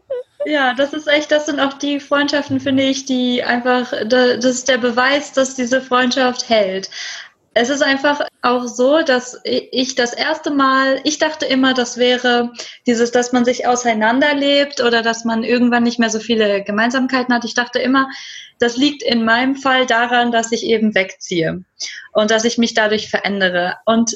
Ja, 0.49 0.73
das 0.73 0.95
ist 0.95 1.07
echt, 1.09 1.31
das 1.31 1.45
sind 1.45 1.61
auch 1.61 1.75
die 1.75 2.01
Freundschaften, 2.01 2.59
finde 2.59 2.83
ich, 2.85 3.05
die 3.05 3.45
einfach, 3.45 3.93
das 4.07 4.43
ist 4.47 4.67
der 4.67 4.79
Beweis, 4.79 5.35
dass 5.35 5.55
diese 5.55 5.83
Freundschaft 5.83 6.49
hält. 6.49 6.89
Es 7.53 7.69
ist 7.69 7.83
einfach 7.83 8.23
auch 8.41 8.67
so, 8.67 9.03
dass 9.03 9.39
ich 9.45 9.95
das 9.95 10.15
erste 10.15 10.51
Mal, 10.51 11.01
ich 11.05 11.19
dachte 11.19 11.45
immer, 11.45 11.75
das 11.75 11.99
wäre 11.99 12.51
dieses, 12.87 13.11
dass 13.11 13.33
man 13.33 13.45
sich 13.45 13.67
auseinanderlebt 13.67 14.81
oder 14.81 15.03
dass 15.03 15.27
man 15.27 15.45
irgendwann 15.45 15.83
nicht 15.83 15.99
mehr 15.99 16.09
so 16.09 16.19
viele 16.19 16.65
Gemeinsamkeiten 16.65 17.35
hat. 17.35 17.45
Ich 17.45 17.55
dachte 17.55 17.79
immer, 17.79 18.09
das 18.59 18.79
liegt 18.79 19.03
in 19.03 19.27
meinem 19.27 19.55
Fall 19.55 19.85
daran, 19.85 20.33
dass 20.33 20.51
ich 20.51 20.65
eben 20.65 20.95
wegziehe 20.95 21.63
und 22.15 22.31
dass 22.31 22.47
ich 22.47 22.57
mich 22.57 22.73
dadurch 22.73 23.11
verändere. 23.11 23.77
Und 23.85 24.15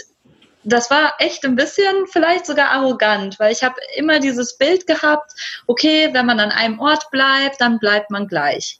das 0.65 0.91
war 0.91 1.15
echt 1.19 1.45
ein 1.45 1.57
bisschen 1.57 2.07
vielleicht 2.11 2.47
sogar 2.47 2.71
arrogant, 2.71 3.39
weil 3.39 3.53
ich 3.53 3.63
habe 3.63 3.77
immer 3.97 4.21
dieses 4.21 4.57
Bild 4.57 4.87
gehabt, 4.87 5.33
okay, 5.67 6.11
wenn 6.13 6.27
man 6.27 6.41
an 6.41 6.51
einem 6.51 6.79
Ort 6.79 7.11
bleibt, 7.11 7.61
dann 7.61 7.79
bleibt 7.79 8.11
man 8.11 8.29
gleich. 8.29 8.79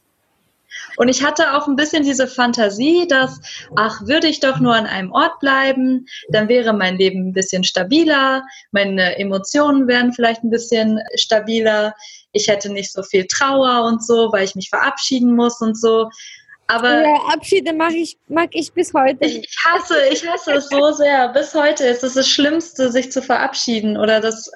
Und 0.97 1.09
ich 1.09 1.23
hatte 1.23 1.55
auch 1.55 1.67
ein 1.67 1.77
bisschen 1.77 2.03
diese 2.03 2.27
Fantasie, 2.27 3.07
dass, 3.07 3.41
ach, 3.77 4.01
würde 4.07 4.29
ich 4.29 4.41
doch 4.41 4.59
nur 4.59 4.75
an 4.75 4.87
einem 4.87 5.13
Ort 5.13 5.39
bleiben, 5.41 6.07
dann 6.31 6.49
wäre 6.49 6.73
mein 6.73 6.97
Leben 6.97 7.29
ein 7.29 7.33
bisschen 7.33 7.65
stabiler, 7.65 8.43
meine 8.71 9.19
Emotionen 9.19 9.87
wären 9.87 10.13
vielleicht 10.13 10.43
ein 10.43 10.51
bisschen 10.51 10.99
stabiler, 11.15 11.95
ich 12.33 12.49
hätte 12.49 12.73
nicht 12.73 12.93
so 12.93 13.03
viel 13.03 13.27
Trauer 13.27 13.85
und 13.85 14.05
so, 14.05 14.33
weil 14.33 14.45
ich 14.45 14.55
mich 14.55 14.71
verabschieden 14.71 15.35
muss 15.35 15.61
und 15.61 15.79
so. 15.79 16.09
Aber 16.73 17.03
ja, 17.03 17.15
Abschiede 17.35 17.75
mag 17.75 17.93
ich, 17.93 18.17
mag 18.29 18.49
ich 18.53 18.73
bis 18.73 18.95
heute. 18.95 19.19
Ich, 19.27 19.41
ich, 19.41 19.57
hasse, 19.63 19.95
ich 20.11 20.27
hasse 20.27 20.53
es 20.53 20.71
so 20.71 20.91
sehr. 20.93 21.29
Bis 21.29 21.55
heute 21.55 21.85
ist 21.85 22.03
es 22.03 22.15
das 22.15 22.27
Schlimmste, 22.27 22.91
sich 22.91 23.13
zu 23.13 23.21
verabschieden 23.21 23.99
oder 23.99 24.21
das. 24.21 24.51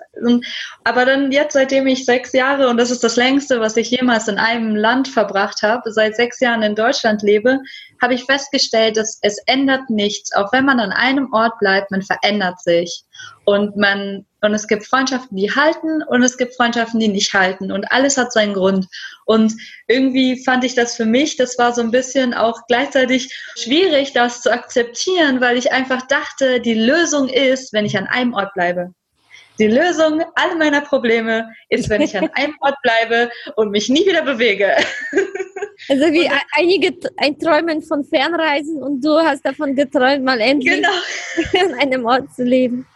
Aber 0.84 1.04
dann 1.04 1.30
jetzt, 1.30 1.52
seitdem 1.52 1.86
ich 1.86 2.06
sechs 2.06 2.32
Jahre 2.32 2.68
und 2.68 2.78
das 2.78 2.90
ist 2.90 3.04
das 3.04 3.16
längste, 3.16 3.60
was 3.60 3.76
ich 3.76 3.90
jemals 3.90 4.28
in 4.28 4.38
einem 4.38 4.74
Land 4.74 5.08
verbracht 5.08 5.62
habe, 5.62 5.92
seit 5.92 6.16
sechs 6.16 6.40
Jahren 6.40 6.62
in 6.62 6.74
Deutschland 6.74 7.20
lebe, 7.20 7.60
habe 8.02 8.14
ich 8.14 8.24
festgestellt, 8.24 8.96
dass 8.96 9.18
es 9.22 9.38
ändert 9.46 9.88
nichts. 9.90 10.32
Auch 10.34 10.52
wenn 10.52 10.64
man 10.64 10.80
an 10.80 10.92
einem 10.92 11.32
Ort 11.32 11.58
bleibt, 11.58 11.90
man 11.90 12.02
verändert 12.02 12.60
sich. 12.60 13.04
Und 13.44 13.76
man, 13.76 14.26
und 14.42 14.54
es 14.54 14.66
gibt 14.66 14.86
Freundschaften, 14.86 15.36
die 15.36 15.50
halten 15.50 16.02
und 16.02 16.22
es 16.22 16.36
gibt 16.36 16.56
Freundschaften, 16.56 17.00
die 17.00 17.08
nicht 17.08 17.32
halten. 17.32 17.72
Und 17.72 17.90
alles 17.92 18.16
hat 18.16 18.32
seinen 18.32 18.54
Grund. 18.54 18.86
Und 19.24 19.54
irgendwie 19.86 20.42
fand 20.44 20.64
ich 20.64 20.74
das 20.74 20.96
für 20.96 21.06
mich, 21.06 21.36
das 21.36 21.58
war 21.58 21.72
so 21.72 21.80
ein 21.80 21.90
bisschen 21.90 22.34
auch 22.34 22.60
gleichzeitig 22.68 23.32
schwierig, 23.56 24.12
das 24.12 24.42
zu 24.42 24.52
akzeptieren, 24.52 25.40
weil 25.40 25.56
ich 25.56 25.72
einfach 25.72 26.06
dachte, 26.06 26.60
die 26.60 26.74
Lösung 26.74 27.28
ist, 27.28 27.72
wenn 27.72 27.86
ich 27.86 27.96
an 27.96 28.06
einem 28.06 28.34
Ort 28.34 28.52
bleibe. 28.54 28.92
Die 29.58 29.68
Lösung 29.68 30.22
all 30.34 30.56
meiner 30.56 30.82
Probleme 30.82 31.48
ist, 31.70 31.88
wenn 31.88 32.02
ich 32.02 32.16
an 32.16 32.28
einem 32.34 32.54
Ort 32.60 32.76
bleibe 32.82 33.30
und 33.56 33.70
mich 33.70 33.88
nie 33.88 34.06
wieder 34.06 34.22
bewege. 34.22 34.74
Also 35.88 36.04
wie 36.12 36.24
und, 36.24 36.32
einige 36.52 36.94
ein 37.16 37.38
Träumen 37.38 37.82
von 37.82 38.04
Fernreisen 38.04 38.82
und 38.82 39.04
du 39.04 39.16
hast 39.18 39.44
davon 39.44 39.74
geträumt, 39.74 40.24
mal 40.24 40.40
endlich 40.40 40.74
genau. 40.74 41.64
an 41.64 41.74
einem 41.78 42.04
Ort 42.04 42.34
zu 42.34 42.44
leben. 42.44 42.86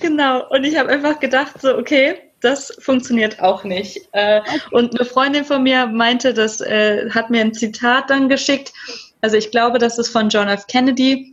Genau. 0.00 0.48
Und 0.50 0.64
ich 0.64 0.76
habe 0.76 0.90
einfach 0.90 1.20
gedacht, 1.20 1.60
so, 1.60 1.76
okay, 1.76 2.16
das 2.40 2.76
funktioniert 2.80 3.40
auch 3.40 3.64
nicht. 3.64 4.08
Äh, 4.12 4.40
okay. 4.40 4.60
Und 4.72 4.98
eine 4.98 5.08
Freundin 5.08 5.44
von 5.44 5.62
mir 5.62 5.86
meinte, 5.86 6.34
das 6.34 6.60
äh, 6.60 7.08
hat 7.10 7.30
mir 7.30 7.40
ein 7.40 7.54
Zitat 7.54 8.10
dann 8.10 8.28
geschickt. 8.28 8.72
Also 9.20 9.36
ich 9.36 9.50
glaube, 9.50 9.78
das 9.78 9.98
ist 9.98 10.08
von 10.08 10.28
John 10.28 10.48
F. 10.48 10.66
Kennedy. 10.66 11.32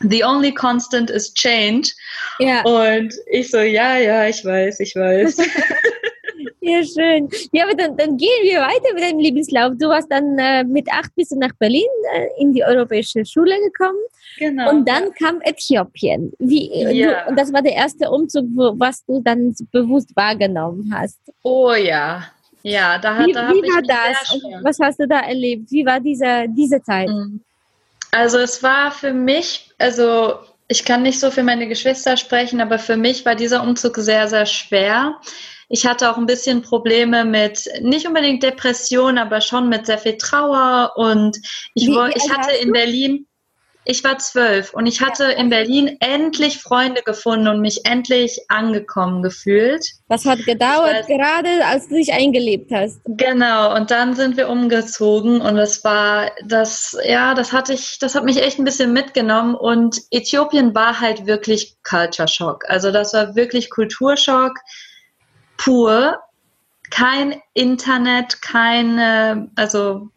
The 0.00 0.24
only 0.24 0.52
constant 0.52 1.10
is 1.10 1.32
change. 1.32 1.92
Ja. 2.38 2.62
Und 2.62 3.14
ich 3.30 3.50
so, 3.50 3.58
ja, 3.58 3.96
ja, 3.96 4.26
ich 4.26 4.44
weiß, 4.44 4.80
ich 4.80 4.94
weiß. 4.94 5.36
Ja, 6.64 6.80
schön. 6.84 7.28
Ja, 7.50 7.64
aber 7.64 7.74
dann, 7.74 7.96
dann, 7.96 8.16
gehen 8.16 8.42
wir 8.44 8.60
weiter 8.60 8.94
mit 8.94 9.02
deinem 9.02 9.18
Lebenslauf. 9.18 9.72
Du 9.78 9.88
warst 9.88 10.10
dann 10.12 10.38
äh, 10.38 10.62
mit 10.62 10.88
acht 10.92 11.12
bist 11.16 11.32
du 11.32 11.38
nach 11.38 11.52
Berlin 11.58 11.88
äh, 12.14 12.28
in 12.40 12.52
die 12.52 12.62
europäische 12.62 13.26
Schule 13.26 13.56
gekommen. 13.66 13.98
Genau. 14.38 14.70
Und 14.70 14.88
dann 14.88 15.12
kam 15.14 15.40
Äthiopien. 15.42 16.32
Wie, 16.38 16.70
äh, 16.70 16.92
ja. 16.92 17.24
Du, 17.24 17.30
und 17.30 17.38
das 17.38 17.52
war 17.52 17.62
der 17.62 17.74
erste 17.74 18.08
Umzug, 18.08 18.46
wo, 18.54 18.74
was 18.78 19.04
du 19.06 19.20
dann 19.20 19.54
bewusst 19.72 20.14
wahrgenommen 20.14 20.94
hast. 20.94 21.18
Oh 21.42 21.72
ja. 21.72 22.24
Ja, 22.62 22.96
da, 22.98 23.16
hat, 23.16 23.26
wie, 23.26 23.32
da 23.32 23.50
wie 23.50 23.62
war 23.62 23.82
das? 23.82 24.62
Was 24.62 24.78
hast 24.80 25.00
du 25.00 25.08
da 25.08 25.18
erlebt? 25.18 25.68
Wie 25.72 25.84
war 25.84 25.98
diese, 25.98 26.46
diese 26.48 26.80
Zeit? 26.80 27.08
Mhm. 27.08 27.40
Also 28.12 28.38
es 28.38 28.62
war 28.62 28.92
für 28.92 29.12
mich, 29.12 29.70
also 29.78 30.34
ich 30.68 30.84
kann 30.84 31.02
nicht 31.02 31.18
so 31.18 31.30
für 31.32 31.42
meine 31.42 31.66
Geschwister 31.66 32.16
sprechen, 32.16 32.60
aber 32.60 32.78
für 32.78 32.96
mich 32.96 33.24
war 33.24 33.34
dieser 33.34 33.62
Umzug 33.62 33.96
sehr, 33.96 34.28
sehr 34.28 34.46
schwer. 34.46 35.16
Ich 35.74 35.86
hatte 35.86 36.10
auch 36.10 36.18
ein 36.18 36.26
bisschen 36.26 36.60
Probleme 36.60 37.24
mit, 37.24 37.66
nicht 37.80 38.06
unbedingt 38.06 38.42
Depression, 38.42 39.16
aber 39.16 39.40
schon 39.40 39.70
mit 39.70 39.86
sehr 39.86 39.96
viel 39.96 40.18
Trauer. 40.18 40.92
Und 40.96 41.38
ich, 41.72 41.86
wie, 41.86 41.92
wie 41.92 42.12
ich 42.14 42.30
hatte 42.30 42.54
in 42.56 42.72
Berlin, 42.72 43.26
ich 43.86 44.04
war 44.04 44.18
zwölf 44.18 44.74
und 44.74 44.86
ich 44.86 45.00
hatte 45.00 45.24
in 45.24 45.48
Berlin 45.48 45.96
endlich 46.00 46.58
Freunde 46.58 47.00
gefunden 47.00 47.48
und 47.48 47.62
mich 47.62 47.86
endlich 47.86 48.38
angekommen 48.48 49.22
gefühlt. 49.22 49.82
Das 50.10 50.26
hat 50.26 50.44
gedauert, 50.44 50.94
weiß, 50.94 51.06
gerade 51.06 51.64
als 51.64 51.88
du 51.88 51.94
dich 51.94 52.12
eingelebt 52.12 52.70
hast. 52.70 53.00
Genau, 53.06 53.74
und 53.74 53.90
dann 53.90 54.14
sind 54.14 54.36
wir 54.36 54.50
umgezogen 54.50 55.40
und 55.40 55.56
es 55.56 55.82
war 55.84 56.32
das, 56.44 56.98
ja, 57.02 57.32
das 57.32 57.54
hatte 57.54 57.72
ich, 57.72 57.98
das 57.98 58.14
hat 58.14 58.24
mich 58.24 58.42
echt 58.42 58.58
ein 58.58 58.66
bisschen 58.66 58.92
mitgenommen 58.92 59.54
und 59.54 60.02
Äthiopien 60.10 60.74
war 60.74 61.00
halt 61.00 61.26
wirklich 61.26 61.78
Culture 61.82 62.28
Shock. 62.28 62.64
Also 62.68 62.92
das 62.92 63.14
war 63.14 63.34
wirklich 63.36 63.70
Kulturschock 63.70 64.52
pur. 65.56 66.18
Kein 66.90 67.40
Internet, 67.54 68.42
keine, 68.42 69.48
also 69.56 70.10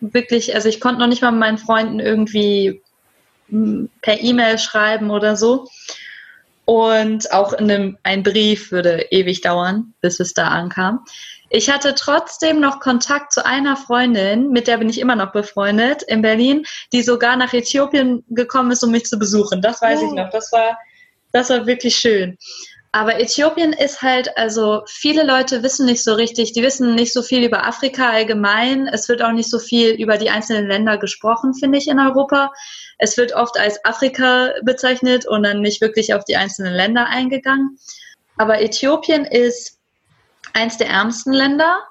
wirklich, 0.00 0.54
also 0.54 0.68
ich 0.68 0.80
konnte 0.80 1.00
noch 1.00 1.08
nicht 1.08 1.22
mal 1.22 1.32
mit 1.32 1.40
meinen 1.40 1.58
Freunden 1.58 1.98
irgendwie 1.98 2.80
hm, 3.48 3.90
per 4.00 4.20
E-Mail 4.20 4.58
schreiben 4.58 5.10
oder 5.10 5.36
so. 5.36 5.66
Und 6.66 7.32
auch 7.32 7.52
in 7.52 7.68
einem, 7.68 7.98
ein 8.04 8.22
Brief 8.22 8.70
würde 8.70 9.06
ewig 9.10 9.40
dauern, 9.40 9.92
bis 10.02 10.20
es 10.20 10.32
da 10.32 10.48
ankam. 10.48 11.04
Ich 11.48 11.68
hatte 11.68 11.96
trotzdem 11.96 12.60
noch 12.60 12.78
Kontakt 12.78 13.32
zu 13.32 13.44
einer 13.44 13.76
Freundin, 13.76 14.50
mit 14.50 14.68
der 14.68 14.78
bin 14.78 14.88
ich 14.88 15.00
immer 15.00 15.16
noch 15.16 15.32
befreundet, 15.32 16.04
in 16.04 16.22
Berlin, 16.22 16.64
die 16.92 17.02
sogar 17.02 17.36
nach 17.36 17.52
Äthiopien 17.52 18.22
gekommen 18.28 18.70
ist, 18.70 18.84
um 18.84 18.92
mich 18.92 19.06
zu 19.06 19.18
besuchen. 19.18 19.60
Das 19.60 19.82
weiß 19.82 19.98
oh. 20.00 20.06
ich 20.06 20.12
noch. 20.12 20.30
Das 20.30 20.52
war, 20.52 20.78
das 21.32 21.50
war 21.50 21.66
wirklich 21.66 21.96
schön. 21.96 22.38
Aber 22.92 23.20
Äthiopien 23.20 23.72
ist 23.72 24.02
halt, 24.02 24.36
also 24.36 24.82
viele 24.86 25.22
Leute 25.22 25.62
wissen 25.62 25.86
nicht 25.86 26.02
so 26.02 26.14
richtig, 26.14 26.52
die 26.52 26.62
wissen 26.62 26.96
nicht 26.96 27.12
so 27.12 27.22
viel 27.22 27.44
über 27.44 27.64
Afrika 27.64 28.10
allgemein. 28.10 28.88
Es 28.88 29.08
wird 29.08 29.22
auch 29.22 29.30
nicht 29.30 29.48
so 29.48 29.60
viel 29.60 29.90
über 29.92 30.18
die 30.18 30.30
einzelnen 30.30 30.66
Länder 30.66 30.98
gesprochen, 30.98 31.54
finde 31.54 31.78
ich, 31.78 31.86
in 31.86 32.00
Europa. 32.00 32.52
Es 32.98 33.16
wird 33.16 33.32
oft 33.32 33.56
als 33.58 33.84
Afrika 33.84 34.50
bezeichnet 34.62 35.24
und 35.24 35.44
dann 35.44 35.60
nicht 35.60 35.80
wirklich 35.80 36.14
auf 36.14 36.24
die 36.24 36.36
einzelnen 36.36 36.74
Länder 36.74 37.06
eingegangen. 37.06 37.78
Aber 38.36 38.60
Äthiopien 38.60 39.24
ist 39.24 39.78
eins 40.52 40.76
der 40.76 40.88
ärmsten 40.88 41.32
Länder, 41.32 41.84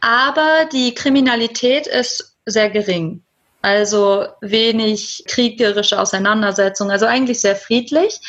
aber 0.00 0.66
die 0.72 0.94
Kriminalität 0.94 1.88
ist 1.88 2.36
sehr 2.46 2.70
gering. 2.70 3.24
Also 3.62 4.26
wenig 4.40 5.24
kriegerische 5.26 6.00
Auseinandersetzungen, 6.00 6.92
also 6.92 7.06
eigentlich 7.06 7.40
sehr 7.40 7.56
friedlich 7.56 8.20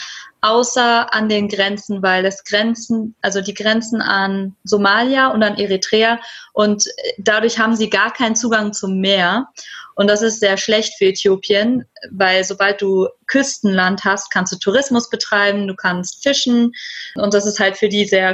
außer 0.41 1.13
an 1.13 1.29
den 1.29 1.47
Grenzen, 1.47 2.01
weil 2.01 2.25
es 2.25 2.43
Grenzen, 2.43 3.15
also 3.21 3.41
die 3.41 3.53
Grenzen 3.53 4.01
an 4.01 4.55
Somalia 4.63 5.27
und 5.27 5.43
an 5.43 5.57
Eritrea 5.57 6.19
und 6.53 6.85
dadurch 7.19 7.59
haben 7.59 7.75
sie 7.75 7.89
gar 7.89 8.11
keinen 8.11 8.35
Zugang 8.35 8.73
zum 8.73 8.99
Meer. 8.99 9.47
Und 9.95 10.09
das 10.09 10.23
ist 10.23 10.39
sehr 10.39 10.57
schlecht 10.57 10.97
für 10.97 11.05
Äthiopien, 11.05 11.85
weil 12.09 12.43
sobald 12.43 12.81
du 12.81 13.07
Küstenland 13.27 14.03
hast, 14.03 14.31
kannst 14.31 14.51
du 14.51 14.57
Tourismus 14.57 15.09
betreiben, 15.09 15.67
du 15.67 15.75
kannst 15.75 16.23
fischen 16.23 16.71
und 17.15 17.33
das 17.35 17.45
ist 17.45 17.59
halt 17.59 17.77
für 17.77 17.89
die 17.89 18.05
sehr 18.05 18.33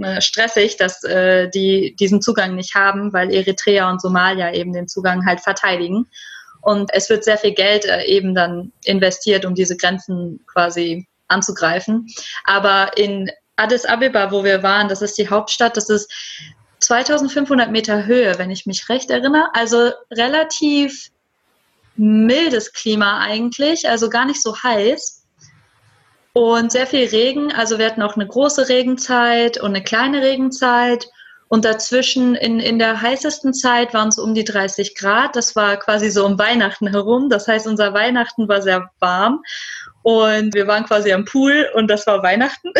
äh, 0.00 0.20
stressig, 0.20 0.76
dass 0.76 1.02
äh, 1.02 1.48
die 1.48 1.96
diesen 1.98 2.22
Zugang 2.22 2.54
nicht 2.54 2.76
haben, 2.76 3.12
weil 3.12 3.34
Eritrea 3.34 3.90
und 3.90 4.00
Somalia 4.00 4.52
eben 4.52 4.72
den 4.72 4.86
Zugang 4.86 5.26
halt 5.26 5.40
verteidigen. 5.40 6.06
Und 6.60 6.92
es 6.92 7.08
wird 7.08 7.24
sehr 7.24 7.38
viel 7.38 7.54
Geld 7.54 7.84
äh, 7.84 8.04
eben 8.04 8.34
dann 8.34 8.72
investiert, 8.84 9.44
um 9.44 9.54
diese 9.54 9.76
Grenzen 9.76 10.44
quasi 10.46 11.08
anzugreifen. 11.28 12.06
Aber 12.44 12.96
in 12.96 13.30
Addis 13.56 13.84
Abeba, 13.84 14.30
wo 14.30 14.44
wir 14.44 14.62
waren, 14.62 14.88
das 14.88 15.02
ist 15.02 15.18
die 15.18 15.28
Hauptstadt, 15.28 15.76
das 15.76 15.88
ist 15.88 16.10
2500 16.80 17.70
Meter 17.70 18.06
Höhe, 18.06 18.38
wenn 18.38 18.50
ich 18.50 18.66
mich 18.66 18.88
recht 18.88 19.10
erinnere. 19.10 19.48
Also 19.52 19.90
relativ 20.10 21.10
mildes 21.96 22.72
Klima 22.72 23.20
eigentlich, 23.20 23.88
also 23.88 24.08
gar 24.08 24.24
nicht 24.24 24.40
so 24.40 24.56
heiß. 24.62 25.24
Und 26.32 26.70
sehr 26.70 26.86
viel 26.86 27.08
Regen. 27.08 27.52
Also 27.52 27.78
wir 27.78 27.86
hatten 27.86 28.02
auch 28.02 28.14
eine 28.14 28.26
große 28.26 28.68
Regenzeit 28.68 29.60
und 29.60 29.70
eine 29.70 29.82
kleine 29.82 30.22
Regenzeit. 30.22 31.08
Und 31.48 31.64
dazwischen 31.64 32.34
in, 32.34 32.60
in 32.60 32.78
der 32.78 33.00
heißesten 33.00 33.54
Zeit 33.54 33.94
waren 33.94 34.08
es 34.08 34.18
um 34.18 34.34
die 34.34 34.44
30 34.44 34.94
Grad. 34.94 35.34
Das 35.34 35.56
war 35.56 35.78
quasi 35.78 36.10
so 36.10 36.26
um 36.26 36.38
Weihnachten 36.38 36.88
herum. 36.88 37.30
Das 37.30 37.48
heißt, 37.48 37.66
unser 37.66 37.94
Weihnachten 37.94 38.48
war 38.48 38.60
sehr 38.60 38.90
warm. 39.00 39.42
Und 40.02 40.54
wir 40.54 40.66
waren 40.66 40.84
quasi 40.84 41.12
am 41.12 41.24
Pool 41.24 41.68
und 41.74 41.88
das 41.88 42.06
war 42.06 42.22
Weihnachten. 42.22 42.72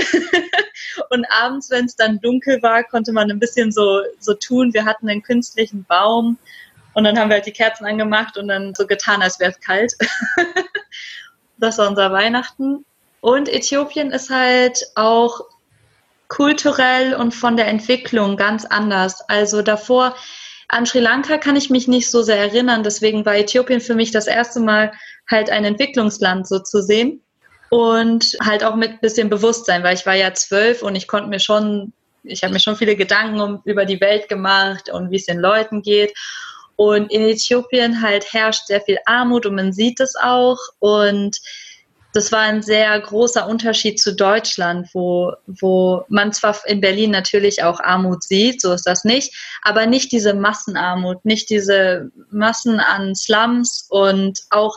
und 1.10 1.26
abends, 1.30 1.70
wenn 1.70 1.86
es 1.86 1.96
dann 1.96 2.20
dunkel 2.20 2.62
war, 2.62 2.84
konnte 2.84 3.12
man 3.12 3.30
ein 3.30 3.38
bisschen 3.38 3.72
so, 3.72 4.02
so 4.20 4.34
tun. 4.34 4.72
Wir 4.74 4.84
hatten 4.84 5.08
einen 5.08 5.22
künstlichen 5.22 5.84
Baum 5.84 6.38
und 6.94 7.04
dann 7.04 7.18
haben 7.18 7.28
wir 7.28 7.36
halt 7.36 7.46
die 7.46 7.52
Kerzen 7.52 7.86
angemacht 7.86 8.36
und 8.36 8.48
dann 8.48 8.74
so 8.74 8.86
getan, 8.86 9.22
als 9.22 9.40
wäre 9.40 9.52
es 9.52 9.60
kalt. 9.60 9.94
das 11.58 11.78
war 11.78 11.88
unser 11.88 12.12
Weihnachten. 12.12 12.84
Und 13.20 13.48
Äthiopien 13.48 14.10
ist 14.10 14.30
halt 14.30 14.84
auch 14.94 15.40
kulturell 16.28 17.14
und 17.14 17.34
von 17.34 17.56
der 17.56 17.66
Entwicklung 17.66 18.36
ganz 18.36 18.64
anders. 18.64 19.22
Also 19.28 19.62
davor 19.62 20.14
an 20.68 20.84
Sri 20.84 21.00
Lanka 21.00 21.38
kann 21.38 21.56
ich 21.56 21.70
mich 21.70 21.88
nicht 21.88 22.10
so 22.10 22.22
sehr 22.22 22.38
erinnern, 22.38 22.82
deswegen 22.82 23.24
war 23.24 23.36
Äthiopien 23.36 23.80
für 23.80 23.94
mich 23.94 24.10
das 24.10 24.26
erste 24.26 24.60
Mal 24.60 24.92
halt 25.30 25.50
ein 25.50 25.64
Entwicklungsland 25.64 26.46
so 26.46 26.58
zu 26.58 26.82
sehen 26.82 27.22
und 27.70 28.36
halt 28.42 28.64
auch 28.64 28.76
mit 28.76 29.00
bisschen 29.00 29.30
Bewusstsein, 29.30 29.82
weil 29.82 29.94
ich 29.94 30.06
war 30.06 30.14
ja 30.14 30.32
zwölf 30.34 30.82
und 30.82 30.94
ich 30.94 31.08
konnte 31.08 31.28
mir 31.28 31.40
schon, 31.40 31.92
ich 32.22 32.42
habe 32.42 32.52
mir 32.52 32.60
schon 32.60 32.76
viele 32.76 32.96
Gedanken 32.96 33.40
um, 33.40 33.62
über 33.64 33.86
die 33.86 34.00
Welt 34.00 34.28
gemacht 34.28 34.90
und 34.90 35.10
wie 35.10 35.16
es 35.16 35.26
den 35.26 35.38
Leuten 35.38 35.82
geht. 35.82 36.12
Und 36.76 37.10
in 37.10 37.22
Äthiopien 37.22 38.02
halt 38.02 38.32
herrscht 38.32 38.66
sehr 38.66 38.80
viel 38.80 38.98
Armut 39.04 39.46
und 39.46 39.56
man 39.56 39.72
sieht 39.72 40.00
es 40.00 40.14
auch 40.16 40.58
und 40.78 41.36
das 42.12 42.32
war 42.32 42.40
ein 42.40 42.62
sehr 42.62 42.98
großer 42.98 43.46
Unterschied 43.46 44.00
zu 44.00 44.14
Deutschland, 44.14 44.88
wo, 44.94 45.34
wo 45.46 46.04
man 46.08 46.32
zwar 46.32 46.56
in 46.66 46.80
Berlin 46.80 47.10
natürlich 47.10 47.62
auch 47.62 47.80
Armut 47.80 48.22
sieht, 48.22 48.62
so 48.62 48.72
ist 48.72 48.86
das 48.86 49.04
nicht, 49.04 49.34
aber 49.62 49.86
nicht 49.86 50.10
diese 50.10 50.34
Massenarmut, 50.34 51.24
nicht 51.24 51.50
diese 51.50 52.10
Massen 52.30 52.80
an 52.80 53.14
Slums 53.14 53.86
und 53.90 54.40
auch 54.50 54.76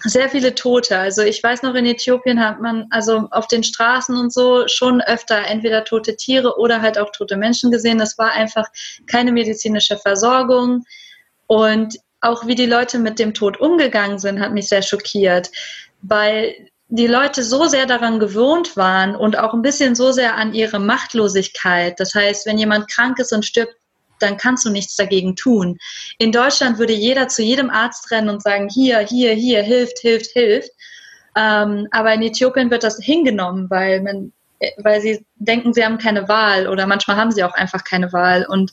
sehr 0.00 0.28
viele 0.28 0.54
Tote. 0.54 0.98
Also 0.98 1.22
ich 1.22 1.42
weiß 1.42 1.62
noch, 1.62 1.74
in 1.74 1.86
Äthiopien 1.86 2.44
hat 2.44 2.60
man 2.60 2.86
also 2.90 3.28
auf 3.30 3.46
den 3.46 3.62
Straßen 3.62 4.16
und 4.16 4.32
so 4.32 4.66
schon 4.68 5.00
öfter 5.00 5.46
entweder 5.46 5.84
tote 5.84 6.16
Tiere 6.16 6.58
oder 6.58 6.82
halt 6.82 6.98
auch 6.98 7.10
tote 7.10 7.36
Menschen 7.36 7.70
gesehen. 7.70 7.98
Das 7.98 8.18
war 8.18 8.32
einfach 8.32 8.66
keine 9.06 9.32
medizinische 9.32 9.96
Versorgung. 9.96 10.84
Und 11.46 11.98
auch 12.20 12.46
wie 12.46 12.54
die 12.54 12.66
Leute 12.66 12.98
mit 12.98 13.18
dem 13.18 13.32
Tod 13.32 13.60
umgegangen 13.60 14.18
sind, 14.18 14.40
hat 14.40 14.52
mich 14.52 14.68
sehr 14.68 14.82
schockiert, 14.82 15.50
weil 16.02 16.54
die 16.88 17.06
Leute 17.06 17.42
so 17.42 17.66
sehr 17.66 17.86
daran 17.86 18.18
gewohnt 18.18 18.76
waren 18.76 19.14
und 19.14 19.38
auch 19.38 19.52
ein 19.52 19.62
bisschen 19.62 19.94
so 19.94 20.10
sehr 20.10 20.36
an 20.36 20.54
ihre 20.54 20.78
Machtlosigkeit. 20.78 22.00
Das 22.00 22.14
heißt, 22.14 22.46
wenn 22.46 22.58
jemand 22.58 22.90
krank 22.90 23.18
ist 23.18 23.32
und 23.32 23.44
stirbt, 23.44 23.74
dann 24.20 24.36
kannst 24.36 24.64
du 24.64 24.70
nichts 24.70 24.96
dagegen 24.96 25.36
tun. 25.36 25.78
In 26.18 26.32
Deutschland 26.32 26.78
würde 26.78 26.94
jeder 26.94 27.28
zu 27.28 27.42
jedem 27.42 27.70
Arzt 27.70 28.10
rennen 28.10 28.30
und 28.30 28.42
sagen, 28.42 28.68
hier, 28.68 29.00
hier, 29.00 29.32
hier, 29.32 29.62
hilft, 29.62 29.98
hilft, 30.00 30.30
hilft. 30.32 30.70
Ähm, 31.36 31.86
aber 31.92 32.14
in 32.14 32.22
Äthiopien 32.22 32.70
wird 32.70 32.82
das 32.82 32.98
hingenommen, 33.00 33.68
weil 33.70 34.00
man, 34.00 34.32
weil 34.78 35.00
sie 35.00 35.24
denken, 35.36 35.72
sie 35.72 35.84
haben 35.84 35.98
keine 35.98 36.28
Wahl 36.28 36.68
oder 36.68 36.86
manchmal 36.86 37.16
haben 37.16 37.30
sie 37.30 37.44
auch 37.44 37.54
einfach 37.54 37.84
keine 37.84 38.12
Wahl. 38.12 38.46
Und 38.48 38.72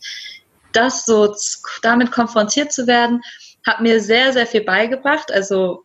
das 0.71 1.05
so 1.05 1.35
damit 1.81 2.11
konfrontiert 2.11 2.71
zu 2.71 2.87
werden, 2.87 3.21
hat 3.67 3.81
mir 3.81 3.99
sehr, 3.99 4.33
sehr 4.33 4.47
viel 4.47 4.63
beigebracht. 4.63 5.31
Also 5.31 5.84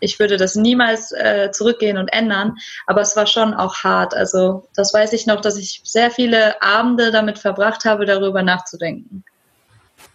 ich 0.00 0.18
würde 0.18 0.36
das 0.36 0.54
niemals 0.54 1.12
äh, 1.12 1.50
zurückgehen 1.52 1.98
und 1.98 2.08
ändern, 2.08 2.56
aber 2.86 3.00
es 3.00 3.16
war 3.16 3.26
schon 3.26 3.54
auch 3.54 3.76
hart. 3.84 4.14
Also 4.14 4.68
das 4.74 4.92
weiß 4.92 5.12
ich 5.12 5.26
noch, 5.26 5.40
dass 5.40 5.56
ich 5.56 5.80
sehr 5.84 6.10
viele 6.10 6.60
Abende 6.62 7.10
damit 7.10 7.38
verbracht 7.38 7.84
habe, 7.84 8.06
darüber 8.06 8.42
nachzudenken. 8.42 9.24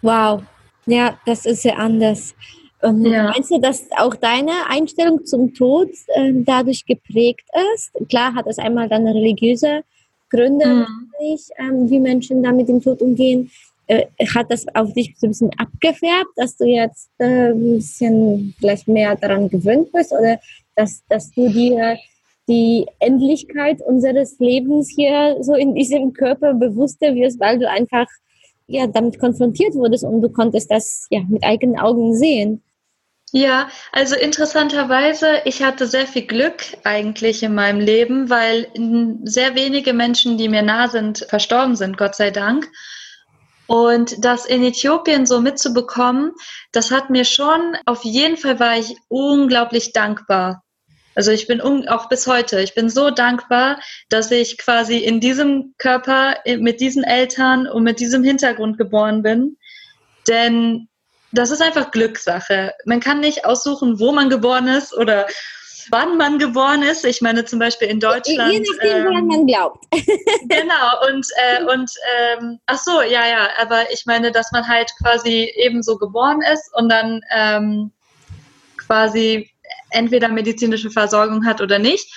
Wow, 0.02 0.42
ja, 0.86 1.18
das 1.26 1.46
ist 1.46 1.64
ja 1.64 1.74
anders. 1.74 2.34
Und 2.82 3.06
ja. 3.06 3.24
Meinst 3.24 3.50
du, 3.50 3.58
dass 3.58 3.86
auch 3.96 4.14
deine 4.14 4.52
Einstellung 4.68 5.24
zum 5.24 5.54
Tod 5.54 5.88
äh, 6.08 6.32
dadurch 6.34 6.84
geprägt 6.84 7.48
ist? 7.74 7.90
Klar 8.08 8.34
hat 8.34 8.46
es 8.46 8.58
einmal 8.58 8.88
dann 8.88 9.06
religiöse 9.06 9.82
Gründe, 10.30 10.66
mhm. 10.66 11.10
ähm, 11.58 11.90
wie 11.90 12.00
Menschen 12.00 12.42
da 12.42 12.52
mit 12.52 12.68
dem 12.68 12.82
Tod 12.82 13.00
umgehen. 13.00 13.50
Äh, 13.88 14.06
hat 14.34 14.50
das 14.50 14.66
auf 14.74 14.92
dich 14.94 15.14
so 15.16 15.26
ein 15.26 15.30
bisschen 15.30 15.50
abgefärbt, 15.58 16.30
dass 16.34 16.56
du 16.56 16.64
jetzt 16.64 17.08
äh, 17.18 17.50
ein 17.50 17.76
bisschen 17.76 18.54
vielleicht 18.58 18.88
mehr 18.88 19.14
daran 19.14 19.48
gewöhnt 19.48 19.92
bist 19.92 20.12
oder 20.12 20.40
dass, 20.74 21.04
dass 21.08 21.30
du 21.30 21.48
dir 21.48 21.96
die 22.48 22.86
Endlichkeit 22.98 23.80
unseres 23.82 24.38
Lebens 24.38 24.92
hier 24.94 25.36
so 25.40 25.54
in 25.54 25.74
diesem 25.74 26.12
Körper 26.12 26.54
bewusster 26.54 27.14
wirst, 27.14 27.40
weil 27.40 27.58
du 27.58 27.68
einfach 27.68 28.06
ja 28.66 28.86
damit 28.88 29.18
konfrontiert 29.20 29.74
wurdest 29.74 30.04
und 30.04 30.20
du 30.20 30.30
konntest 30.30 30.70
das 30.70 31.06
ja 31.10 31.20
mit 31.28 31.44
eigenen 31.44 31.78
Augen 31.78 32.16
sehen. 32.16 32.62
Ja, 33.32 33.68
also 33.92 34.16
interessanterweise, 34.16 35.42
ich 35.44 35.62
hatte 35.62 35.86
sehr 35.86 36.06
viel 36.06 36.26
Glück 36.26 36.64
eigentlich 36.84 37.42
in 37.42 37.54
meinem 37.54 37.80
Leben, 37.80 38.30
weil 38.30 38.68
sehr 39.24 39.54
wenige 39.54 39.92
Menschen, 39.92 40.38
die 40.38 40.48
mir 40.48 40.62
nah 40.62 40.88
sind, 40.88 41.26
verstorben 41.28 41.76
sind, 41.76 41.98
Gott 41.98 42.14
sei 42.14 42.30
Dank. 42.30 42.68
Und 43.66 44.24
das 44.24 44.46
in 44.46 44.62
Äthiopien 44.62 45.26
so 45.26 45.40
mitzubekommen, 45.40 46.32
das 46.72 46.90
hat 46.90 47.10
mir 47.10 47.24
schon, 47.24 47.76
auf 47.84 48.04
jeden 48.04 48.36
Fall 48.36 48.60
war 48.60 48.78
ich 48.78 48.96
unglaublich 49.08 49.92
dankbar. 49.92 50.62
Also 51.16 51.30
ich 51.30 51.46
bin 51.46 51.62
auch 51.88 52.08
bis 52.08 52.26
heute, 52.26 52.60
ich 52.60 52.74
bin 52.74 52.90
so 52.90 53.10
dankbar, 53.10 53.80
dass 54.10 54.30
ich 54.30 54.58
quasi 54.58 54.98
in 54.98 55.18
diesem 55.18 55.74
Körper 55.78 56.36
mit 56.58 56.80
diesen 56.80 57.04
Eltern 57.04 57.66
und 57.66 57.82
mit 57.84 58.00
diesem 58.00 58.22
Hintergrund 58.22 58.76
geboren 58.76 59.22
bin. 59.22 59.56
Denn 60.28 60.88
das 61.32 61.50
ist 61.50 61.62
einfach 61.62 61.90
Glückssache. 61.90 62.74
Man 62.84 63.00
kann 63.00 63.20
nicht 63.20 63.46
aussuchen, 63.46 63.98
wo 63.98 64.12
man 64.12 64.28
geboren 64.28 64.68
ist 64.68 64.94
oder 64.94 65.26
wann 65.90 66.16
man 66.16 66.38
geboren 66.38 66.82
ist. 66.82 67.04
Ich 67.04 67.20
meine 67.20 67.44
zum 67.44 67.58
Beispiel 67.58 67.88
in 67.88 68.00
Deutschland. 68.00 68.52
Je 68.52 68.60
nachdem, 68.60 68.96
ähm, 68.96 69.04
woran 69.04 69.26
man 69.26 69.46
glaubt. 69.46 69.84
genau, 70.48 71.08
und, 71.08 71.26
äh, 71.36 71.64
und 71.64 71.90
ähm, 72.18 72.58
ach 72.66 72.78
so, 72.78 73.02
ja, 73.02 73.26
ja, 73.26 73.48
aber 73.58 73.90
ich 73.92 74.04
meine, 74.06 74.32
dass 74.32 74.52
man 74.52 74.66
halt 74.66 74.90
quasi 75.02 75.52
ebenso 75.56 75.96
geboren 75.98 76.42
ist 76.42 76.70
und 76.74 76.88
dann 76.88 77.20
ähm, 77.34 77.92
quasi 78.76 79.50
entweder 79.90 80.28
medizinische 80.28 80.90
Versorgung 80.90 81.44
hat 81.46 81.60
oder 81.60 81.78
nicht, 81.78 82.12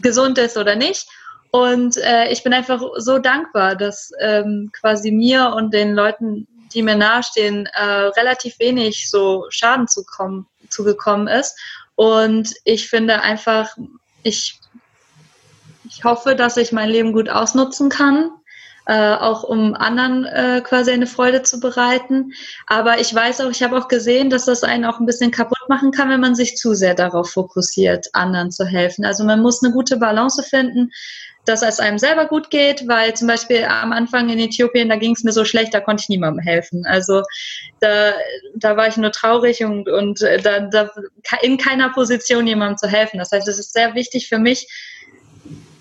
gesund 0.00 0.38
ist 0.38 0.56
oder 0.56 0.76
nicht. 0.76 1.06
Und 1.50 1.98
äh, 1.98 2.30
ich 2.30 2.42
bin 2.42 2.54
einfach 2.54 2.80
so 2.96 3.18
dankbar, 3.18 3.76
dass 3.76 4.10
ähm, 4.20 4.70
quasi 4.72 5.10
mir 5.10 5.52
und 5.54 5.74
den 5.74 5.94
Leuten, 5.94 6.48
die 6.72 6.82
mir 6.82 6.96
nahestehen, 6.96 7.66
äh, 7.66 7.84
relativ 7.84 8.58
wenig 8.58 9.10
so 9.10 9.44
Schaden 9.50 9.86
zukommen, 9.86 10.46
zugekommen 10.70 11.28
ist. 11.28 11.54
Und 11.94 12.54
ich 12.64 12.88
finde 12.88 13.22
einfach, 13.22 13.76
ich, 14.22 14.58
ich 15.88 16.04
hoffe, 16.04 16.34
dass 16.34 16.56
ich 16.56 16.72
mein 16.72 16.88
Leben 16.88 17.12
gut 17.12 17.28
ausnutzen 17.28 17.88
kann, 17.90 18.30
äh, 18.86 19.14
auch 19.14 19.44
um 19.44 19.74
anderen 19.74 20.24
äh, 20.24 20.60
quasi 20.64 20.90
eine 20.90 21.06
Freude 21.06 21.42
zu 21.42 21.60
bereiten. 21.60 22.32
Aber 22.66 22.98
ich 22.98 23.14
weiß 23.14 23.40
auch, 23.42 23.50
ich 23.50 23.62
habe 23.62 23.78
auch 23.78 23.88
gesehen, 23.88 24.30
dass 24.30 24.46
das 24.46 24.64
einen 24.64 24.84
auch 24.84 24.98
ein 24.98 25.06
bisschen 25.06 25.30
kaputt 25.30 25.68
machen 25.68 25.92
kann, 25.92 26.08
wenn 26.08 26.20
man 26.20 26.34
sich 26.34 26.56
zu 26.56 26.74
sehr 26.74 26.94
darauf 26.94 27.30
fokussiert, 27.30 28.08
anderen 28.12 28.50
zu 28.50 28.64
helfen. 28.64 29.04
Also 29.04 29.24
man 29.24 29.40
muss 29.40 29.62
eine 29.62 29.72
gute 29.72 29.98
Balance 29.98 30.42
finden 30.42 30.90
dass 31.44 31.62
es 31.62 31.80
einem 31.80 31.98
selber 31.98 32.26
gut 32.26 32.50
geht, 32.50 32.86
weil 32.86 33.14
zum 33.14 33.26
Beispiel 33.26 33.64
am 33.64 33.92
Anfang 33.92 34.28
in 34.28 34.38
Äthiopien, 34.38 34.88
da 34.88 34.96
ging 34.96 35.12
es 35.12 35.24
mir 35.24 35.32
so 35.32 35.44
schlecht, 35.44 35.74
da 35.74 35.80
konnte 35.80 36.02
ich 36.02 36.08
niemandem 36.08 36.42
helfen. 36.44 36.84
Also 36.86 37.22
da, 37.80 38.12
da 38.54 38.76
war 38.76 38.86
ich 38.86 38.96
nur 38.96 39.10
traurig 39.10 39.64
und, 39.64 39.88
und 39.88 40.22
äh, 40.22 40.40
da, 40.40 40.60
da 40.60 40.90
in 41.42 41.58
keiner 41.58 41.90
Position 41.90 42.46
jemandem 42.46 42.78
zu 42.78 42.88
helfen. 42.88 43.18
Das 43.18 43.32
heißt, 43.32 43.48
es 43.48 43.58
ist 43.58 43.72
sehr 43.72 43.94
wichtig 43.94 44.28
für 44.28 44.38
mich, 44.38 44.68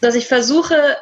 dass 0.02 0.16
ich 0.16 0.28
versuche, 0.28 0.98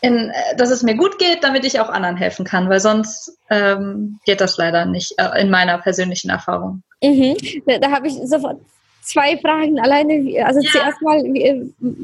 in, 0.00 0.30
äh, 0.30 0.56
dass 0.56 0.70
es 0.70 0.82
mir 0.82 0.96
gut 0.96 1.18
geht, 1.18 1.44
damit 1.44 1.64
ich 1.64 1.78
auch 1.78 1.88
anderen 1.88 2.16
helfen 2.16 2.44
kann, 2.44 2.68
weil 2.68 2.80
sonst 2.80 3.38
ähm, 3.48 4.18
geht 4.24 4.40
das 4.40 4.58
leider 4.58 4.86
nicht 4.86 5.14
äh, 5.18 5.40
in 5.40 5.50
meiner 5.50 5.78
persönlichen 5.78 6.30
Erfahrung. 6.30 6.82
Mhm. 7.00 7.36
Da, 7.64 7.78
da 7.78 7.90
habe 7.92 8.08
ich 8.08 8.14
sofort 8.24 8.60
zwei 9.04 9.36
Fragen 9.38 9.78
alleine. 9.78 10.44
Also 10.44 10.60
ja. 10.60 10.70
zuerst 10.70 11.02
mal, 11.02 11.22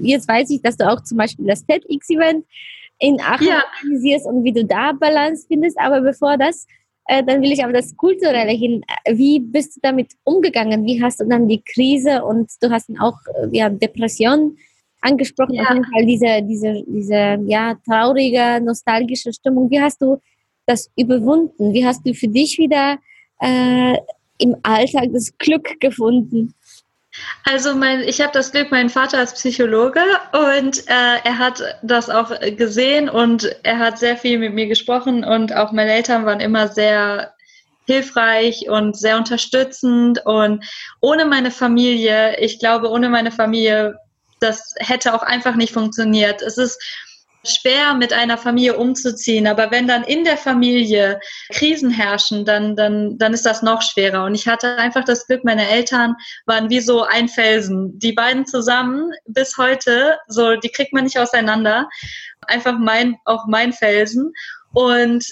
jetzt 0.02 0.28
weiß 0.28 0.50
ich, 0.50 0.62
dass 0.62 0.76
du 0.76 0.88
auch 0.88 1.02
zum 1.02 1.18
Beispiel 1.18 1.46
das 1.46 1.64
TEDx-Event 1.66 2.44
in 2.98 3.20
Aachen 3.20 3.46
ja. 3.46 3.64
organisierst 3.82 4.26
und 4.26 4.44
wie 4.44 4.52
du 4.52 4.64
da 4.64 4.92
Balance 4.92 5.46
findest. 5.48 5.78
Aber 5.78 6.00
bevor 6.00 6.36
das, 6.36 6.66
äh, 7.06 7.24
dann 7.24 7.42
will 7.42 7.52
ich 7.52 7.64
aber 7.64 7.72
das 7.72 7.96
Kulturelle 7.96 8.52
hin. 8.52 8.84
Wie 9.10 9.40
bist 9.40 9.76
du 9.76 9.80
damit 9.82 10.12
umgegangen? 10.24 10.84
Wie 10.84 11.02
hast 11.02 11.20
du 11.20 11.24
dann 11.24 11.48
die 11.48 11.62
Krise 11.62 12.24
und 12.24 12.50
du 12.60 12.70
hast 12.70 12.88
dann 12.88 12.98
auch 12.98 13.16
äh, 13.42 13.48
ja, 13.50 13.68
Depression 13.68 14.56
angesprochen, 15.00 15.54
ja. 15.54 15.62
auf 15.62 15.70
jeden 15.70 15.84
Fall 15.86 16.06
diese, 16.06 16.42
diese, 16.42 16.84
diese 16.86 17.38
ja, 17.46 17.74
traurige, 17.86 18.60
nostalgische 18.62 19.32
Stimmung. 19.32 19.70
Wie 19.70 19.80
hast 19.80 20.00
du 20.02 20.18
das 20.66 20.90
überwunden? 20.96 21.72
Wie 21.72 21.84
hast 21.84 22.06
du 22.06 22.14
für 22.14 22.28
dich 22.28 22.58
wieder 22.58 22.98
äh, 23.40 23.96
im 24.38 24.56
Alltag 24.62 25.08
das 25.12 25.36
Glück 25.38 25.80
gefunden? 25.80 26.54
Also 27.44 27.74
mein, 27.74 28.00
ich 28.00 28.20
habe 28.20 28.32
das 28.32 28.52
Glück, 28.52 28.70
mein 28.70 28.90
Vater 28.90 29.22
ist 29.22 29.34
Psychologe 29.34 30.02
und 30.32 30.86
äh, 30.88 31.18
er 31.24 31.38
hat 31.38 31.62
das 31.82 32.10
auch 32.10 32.30
gesehen 32.56 33.08
und 33.08 33.50
er 33.62 33.78
hat 33.78 33.98
sehr 33.98 34.16
viel 34.16 34.38
mit 34.38 34.54
mir 34.54 34.66
gesprochen 34.66 35.24
und 35.24 35.54
auch 35.54 35.72
meine 35.72 35.92
Eltern 35.92 36.26
waren 36.26 36.40
immer 36.40 36.68
sehr 36.68 37.34
hilfreich 37.86 38.68
und 38.68 38.96
sehr 38.96 39.16
unterstützend 39.16 40.24
und 40.24 40.64
ohne 41.00 41.24
meine 41.24 41.50
Familie, 41.50 42.38
ich 42.38 42.58
glaube, 42.58 42.88
ohne 42.88 43.08
meine 43.08 43.32
Familie, 43.32 43.98
das 44.40 44.74
hätte 44.78 45.14
auch 45.14 45.22
einfach 45.22 45.56
nicht 45.56 45.72
funktioniert. 45.72 46.40
Es 46.40 46.56
ist 46.56 46.80
schwer, 47.44 47.94
mit 47.94 48.12
einer 48.12 48.38
Familie 48.38 48.76
umzuziehen. 48.76 49.46
Aber 49.46 49.70
wenn 49.70 49.86
dann 49.86 50.04
in 50.04 50.24
der 50.24 50.36
Familie 50.36 51.20
Krisen 51.52 51.90
herrschen, 51.90 52.44
dann, 52.44 52.76
dann, 52.76 53.18
dann 53.18 53.32
ist 53.32 53.46
das 53.46 53.62
noch 53.62 53.82
schwerer. 53.82 54.24
Und 54.24 54.34
ich 54.34 54.46
hatte 54.46 54.76
einfach 54.76 55.04
das 55.04 55.26
Glück, 55.26 55.44
meine 55.44 55.68
Eltern 55.68 56.14
waren 56.46 56.70
wie 56.70 56.80
so 56.80 57.02
ein 57.02 57.28
Felsen. 57.28 57.98
Die 57.98 58.12
beiden 58.12 58.46
zusammen 58.46 59.10
bis 59.26 59.56
heute, 59.56 60.18
so, 60.28 60.56
die 60.56 60.70
kriegt 60.70 60.92
man 60.92 61.04
nicht 61.04 61.18
auseinander. 61.18 61.88
Einfach 62.46 62.78
mein, 62.78 63.16
auch 63.24 63.46
mein 63.46 63.72
Felsen. 63.72 64.32
Und 64.72 65.24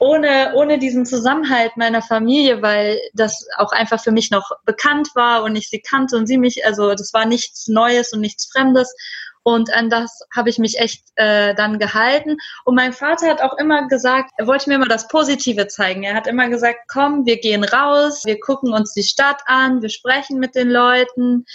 ohne, 0.00 0.54
ohne 0.54 0.78
diesen 0.78 1.04
Zusammenhalt 1.04 1.76
meiner 1.76 2.00
Familie, 2.00 2.62
weil 2.62 2.98
das 3.12 3.46
auch 3.58 3.70
einfach 3.70 4.02
für 4.02 4.12
mich 4.12 4.30
noch 4.30 4.50
bekannt 4.64 5.08
war 5.14 5.42
und 5.42 5.54
ich 5.56 5.68
sie 5.68 5.82
kannte 5.82 6.16
und 6.16 6.26
sie 6.26 6.38
mich, 6.38 6.64
also 6.64 6.94
das 6.94 7.12
war 7.12 7.26
nichts 7.26 7.68
Neues 7.68 8.12
und 8.14 8.20
nichts 8.20 8.50
Fremdes. 8.50 8.94
Und 9.42 9.72
an 9.72 9.88
das 9.88 10.20
habe 10.34 10.50
ich 10.50 10.58
mich 10.58 10.78
echt 10.78 11.02
äh, 11.16 11.54
dann 11.54 11.78
gehalten. 11.78 12.36
Und 12.64 12.74
mein 12.74 12.92
Vater 12.92 13.28
hat 13.28 13.40
auch 13.40 13.56
immer 13.56 13.88
gesagt, 13.88 14.30
er 14.36 14.46
wollte 14.46 14.68
mir 14.68 14.76
immer 14.76 14.88
das 14.88 15.08
Positive 15.08 15.66
zeigen. 15.66 16.02
Er 16.02 16.14
hat 16.14 16.26
immer 16.26 16.48
gesagt, 16.48 16.80
komm, 16.88 17.24
wir 17.24 17.38
gehen 17.40 17.64
raus, 17.64 18.22
wir 18.24 18.38
gucken 18.38 18.72
uns 18.72 18.92
die 18.92 19.02
Stadt 19.02 19.40
an, 19.46 19.80
wir 19.80 19.88
sprechen 19.88 20.38
mit 20.38 20.54
den 20.54 20.68
Leuten, 20.68 21.46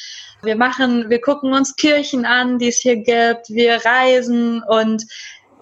wir 0.42 0.56
machen, 0.56 1.10
wir 1.10 1.22
gucken 1.22 1.54
uns 1.54 1.76
Kirchen 1.76 2.26
an, 2.26 2.58
die 2.58 2.70
es 2.70 2.80
hier 2.80 2.98
gibt, 2.98 3.50
wir 3.50 3.86
reisen 3.86 4.64
und 4.64 5.04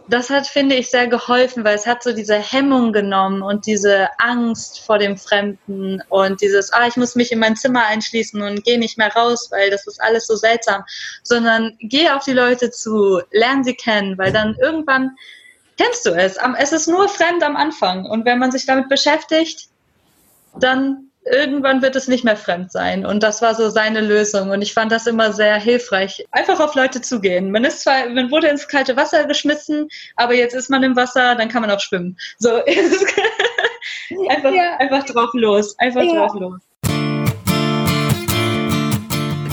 das 0.08 0.30
hat, 0.30 0.48
finde 0.48 0.76
ich, 0.76 0.90
sehr 0.90 1.08
geholfen, 1.08 1.64
weil 1.64 1.76
es 1.76 1.88
hat 1.88 2.04
so 2.04 2.14
diese 2.14 2.36
Hemmung 2.36 2.92
genommen 2.92 3.42
und 3.42 3.66
diese 3.66 4.10
Angst 4.20 4.82
vor 4.82 4.98
dem 4.98 5.18
Fremden 5.18 6.02
und 6.10 6.42
dieses, 6.42 6.74
ah, 6.74 6.88
ich 6.88 6.98
muss 6.98 7.16
mich 7.16 7.32
in 7.32 7.40
mein 7.40 7.56
Zimmer 7.56 7.86
einschließen 7.86 8.42
und 8.42 8.64
gehe 8.66 8.78
nicht 8.78 8.98
mehr 8.98 9.14
raus, 9.14 9.48
weil 9.52 9.70
das 9.70 9.88
ist 9.88 10.02
alles 10.02 10.28
so 10.28 10.36
seltsam, 10.36 10.84
sondern 11.24 11.78
geh 11.80 12.10
auf 12.10 12.26
die 12.26 12.34
Leute 12.34 12.70
zu, 12.72 13.22
lern 13.32 13.64
sie 13.64 13.76
kennen, 13.76 14.18
weil 14.18 14.34
dann 14.34 14.56
irgendwann 14.62 15.12
kennst 15.78 16.06
du 16.06 16.12
es. 16.12 16.38
Es 16.58 16.74
ist 16.74 16.88
nur 16.88 17.08
fremd 17.08 17.44
am 17.44 17.56
Anfang 17.56 18.06
und 18.06 18.26
wenn 18.26 18.40
man 18.40 18.52
sich 18.52 18.66
damit 18.66 18.90
beschäftigt, 18.90 19.70
dann 20.60 21.12
irgendwann 21.26 21.82
wird 21.82 21.96
es 21.96 22.08
nicht 22.08 22.24
mehr 22.24 22.36
fremd 22.36 22.72
sein. 22.72 23.06
Und 23.06 23.24
das 23.24 23.42
war 23.42 23.56
so 23.56 23.70
seine 23.70 24.02
Lösung. 24.02 24.52
Und 24.52 24.62
ich 24.62 24.74
fand 24.74 24.92
das 24.92 25.08
immer 25.08 25.34
sehr 25.34 25.56
hilfreich. 25.56 26.26
Einfach 26.32 26.60
auf 26.60 26.76
Leute 26.76 27.02
zugehen. 27.02 27.52
Man 27.52 27.64
ist 27.64 27.82
zwar, 27.82 28.10
man 28.10 28.32
wurde 28.32 28.48
ins 28.48 28.68
kalte 28.68 28.96
Wasser 28.98 29.26
geschmissen, 29.26 29.88
aber 30.16 30.34
jetzt 30.34 30.54
ist 30.54 30.70
man 30.70 30.84
im 30.84 30.96
Wasser, 30.96 31.36
dann 31.36 31.50
kann 31.50 31.62
man 31.62 31.72
auch 31.72 31.80
schwimmen. 31.80 32.18
So, 32.38 32.50
einfach, 34.30 34.54
ja. 34.54 34.78
einfach 34.78 35.06
drauf 35.06 35.30
los. 35.34 35.78
Einfach 35.80 36.04
ja. 36.04 36.14
drauf 36.14 36.34
los. 36.40 36.62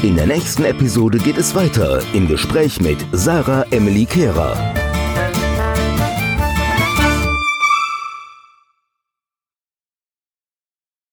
In 0.02 0.16
der 0.16 0.26
nächsten 0.26 0.64
Episode 0.64 1.18
geht 1.18 1.36
es 1.36 1.54
weiter 1.54 2.02
im 2.14 2.26
Gespräch 2.26 2.80
mit 2.80 2.98
Sarah 3.12 3.66
Emily 3.70 4.06
Kehrer. 4.06 4.56